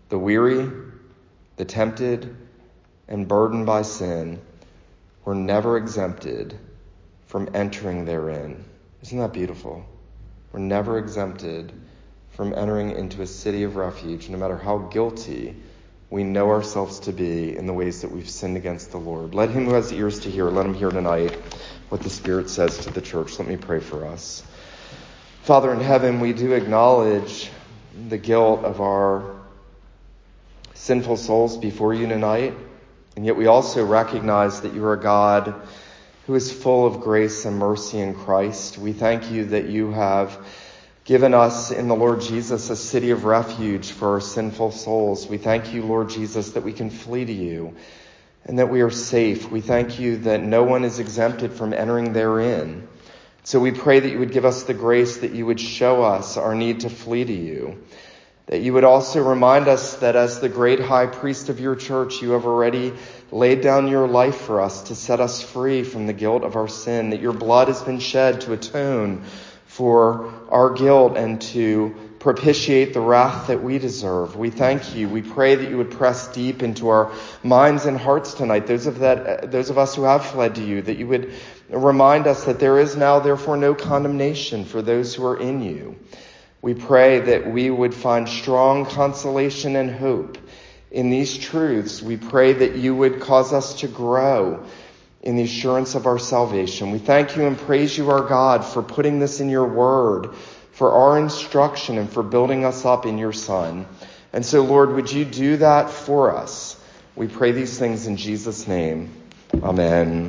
The 0.09 0.19
weary, 0.19 0.69
the 1.55 1.65
tempted, 1.65 2.35
and 3.07 3.27
burdened 3.27 3.65
by 3.65 3.83
sin 3.83 4.41
were 5.23 5.35
never 5.35 5.77
exempted 5.77 6.57
from 7.27 7.49
entering 7.53 8.05
therein. 8.05 8.63
Isn't 9.01 9.19
that 9.19 9.33
beautiful? 9.33 9.85
We're 10.51 10.59
never 10.59 10.97
exempted 10.97 11.71
from 12.31 12.53
entering 12.53 12.91
into 12.91 13.21
a 13.21 13.27
city 13.27 13.63
of 13.63 13.75
refuge, 13.75 14.29
no 14.29 14.37
matter 14.37 14.57
how 14.57 14.77
guilty 14.77 15.55
we 16.09 16.23
know 16.23 16.49
ourselves 16.51 16.99
to 17.01 17.11
be 17.11 17.55
in 17.57 17.65
the 17.65 17.73
ways 17.73 18.01
that 18.01 18.11
we've 18.11 18.29
sinned 18.29 18.57
against 18.57 18.91
the 18.91 18.97
Lord. 18.97 19.33
Let 19.33 19.49
him 19.49 19.65
who 19.65 19.73
has 19.73 19.91
ears 19.91 20.19
to 20.21 20.29
hear, 20.29 20.49
let 20.49 20.65
him 20.65 20.73
hear 20.73 20.91
tonight 20.91 21.33
what 21.89 22.01
the 22.01 22.09
Spirit 22.09 22.49
says 22.49 22.77
to 22.79 22.91
the 22.91 23.01
church. 23.01 23.39
Let 23.39 23.47
me 23.47 23.57
pray 23.57 23.79
for 23.79 24.05
us. 24.05 24.43
Father 25.43 25.73
in 25.73 25.79
heaven, 25.79 26.19
we 26.19 26.33
do 26.33 26.53
acknowledge 26.53 27.49
the 28.09 28.17
guilt 28.17 28.63
of 28.63 28.81
our 28.81 29.35
sinful 30.73 31.17
souls 31.17 31.57
before 31.57 31.93
you 31.93 32.07
tonight, 32.07 32.53
and 33.15 33.25
yet 33.25 33.35
we 33.35 33.47
also 33.47 33.85
recognize 33.85 34.61
that 34.61 34.73
you 34.73 34.83
are 34.85 34.93
a 34.93 35.01
God 35.01 35.55
who 36.27 36.35
is 36.35 36.51
full 36.51 36.85
of 36.85 37.01
grace 37.01 37.45
and 37.45 37.57
mercy 37.57 37.99
in 37.99 38.13
Christ. 38.13 38.77
We 38.77 38.93
thank 38.93 39.31
you 39.31 39.45
that 39.45 39.65
you 39.65 39.91
have 39.91 40.37
given 41.05 41.35
us 41.35 41.69
in 41.69 41.87
the 41.87 41.95
Lord 41.95 42.19
Jesus 42.19 42.71
a 42.71 42.75
city 42.75 43.11
of 43.11 43.25
refuge 43.25 43.91
for 43.91 44.13
our 44.13 44.19
sinful 44.19 44.71
souls. 44.71 45.27
We 45.27 45.37
thank 45.37 45.71
you, 45.71 45.83
Lord 45.83 46.09
Jesus, 46.09 46.51
that 46.51 46.63
we 46.63 46.73
can 46.73 46.89
flee 46.89 47.23
to 47.25 47.31
you 47.31 47.75
and 48.43 48.57
that 48.57 48.71
we 48.71 48.81
are 48.81 48.89
safe. 48.89 49.49
We 49.51 49.61
thank 49.61 49.99
you 49.99 50.17
that 50.17 50.41
no 50.41 50.63
one 50.63 50.83
is 50.83 50.97
exempted 50.97 51.53
from 51.53 51.73
entering 51.73 52.13
therein. 52.13 52.87
So 53.43 53.59
we 53.59 53.69
pray 53.69 53.99
that 53.99 54.09
you 54.09 54.17
would 54.17 54.31
give 54.31 54.45
us 54.45 54.63
the 54.63 54.73
grace 54.73 55.17
that 55.17 55.33
you 55.33 55.45
would 55.45 55.59
show 55.59 56.01
us 56.01 56.37
our 56.37 56.55
need 56.55 56.79
to 56.79 56.89
flee 56.89 57.23
to 57.23 57.33
you. 57.33 57.83
That 58.47 58.61
you 58.61 58.73
would 58.73 58.83
also 58.83 59.21
remind 59.21 59.67
us 59.67 59.97
that 59.97 60.15
as 60.15 60.39
the 60.39 60.49
great 60.49 60.79
high 60.79 61.05
priest 61.05 61.49
of 61.49 61.59
your 61.59 61.75
church, 61.75 62.23
you 62.23 62.31
have 62.31 62.47
already 62.47 62.93
laid 63.31 63.61
down 63.61 63.87
your 63.87 64.07
life 64.07 64.37
for 64.37 64.59
us 64.59 64.83
to 64.83 64.95
set 64.95 65.19
us 65.19 65.41
free 65.43 65.83
from 65.83 66.07
the 66.07 66.13
guilt 66.13 66.43
of 66.43 66.55
our 66.55 66.67
sin, 66.67 67.11
that 67.11 67.21
your 67.21 67.33
blood 67.33 67.67
has 67.67 67.83
been 67.83 67.99
shed 67.99 68.41
to 68.41 68.53
atone 68.53 69.23
for 69.75 70.31
our 70.47 70.69
guilt 70.69 71.17
and 71.17 71.41
to 71.41 71.93
propitiate 72.19 72.93
the 72.93 73.01
wrath 73.01 73.47
that 73.47 73.61
we 73.61 73.77
deserve. 73.77 74.37
We 74.37 74.49
thank 74.49 74.95
you. 74.95 75.09
We 75.09 75.21
pray 75.21 75.55
that 75.55 75.69
you 75.69 75.77
would 75.77 75.91
press 75.91 76.29
deep 76.29 76.63
into 76.63 76.87
our 76.87 77.11
minds 77.43 77.85
and 77.85 77.97
hearts 77.97 78.35
tonight, 78.35 78.67
those 78.67 78.85
of 78.85 78.99
that, 78.99 79.51
those 79.51 79.69
of 79.69 79.77
us 79.77 79.93
who 79.93 80.03
have 80.03 80.25
fled 80.25 80.55
to 80.55 80.63
you, 80.63 80.81
that 80.81 80.97
you 80.97 81.07
would 81.07 81.33
remind 81.69 82.25
us 82.25 82.45
that 82.45 82.57
there 82.57 82.79
is 82.79 82.95
now 82.95 83.19
therefore 83.19 83.57
no 83.57 83.75
condemnation 83.75 84.63
for 84.63 84.81
those 84.81 85.13
who 85.13 85.25
are 85.25 85.37
in 85.37 85.61
you. 85.61 85.99
We 86.61 86.73
pray 86.73 87.19
that 87.19 87.45
we 87.45 87.69
would 87.69 87.93
find 87.93 88.29
strong 88.29 88.85
consolation 88.85 89.75
and 89.75 89.91
hope 89.91 90.37
in 90.89 91.09
these 91.09 91.37
truths. 91.37 92.01
We 92.01 92.15
pray 92.15 92.53
that 92.53 92.77
you 92.77 92.95
would 92.95 93.19
cause 93.19 93.51
us 93.51 93.81
to 93.81 93.89
grow 93.89 94.65
in 95.25 95.35
the 95.35 95.43
assurance 95.43 95.95
of 95.95 96.05
our 96.05 96.19
salvation. 96.19 96.91
We 96.91 96.99
thank 96.99 97.35
you 97.35 97.45
and 97.45 97.57
praise 97.57 97.97
you, 97.97 98.11
our 98.11 98.21
God, 98.21 98.63
for 98.63 98.83
putting 98.83 99.19
this 99.19 99.39
in 99.39 99.49
your 99.49 99.67
word, 99.67 100.35
for 100.71 100.91
our 100.91 101.17
instruction, 101.17 101.97
and 101.97 102.09
for 102.09 102.23
building 102.23 102.63
us 102.63 102.85
up 102.85 103.05
in 103.07 103.17
your 103.17 103.33
Son. 103.33 103.87
And 104.31 104.45
so, 104.45 104.63
Lord, 104.63 104.93
would 104.93 105.11
you 105.11 105.25
do 105.25 105.57
that 105.57 105.89
for 105.89 106.35
us? 106.35 106.79
We 107.15 107.27
pray 107.27 107.51
these 107.51 107.77
things 107.77 108.05
in 108.05 108.17
Jesus' 108.17 108.67
name. 108.67 109.09
Amen. 109.63 110.23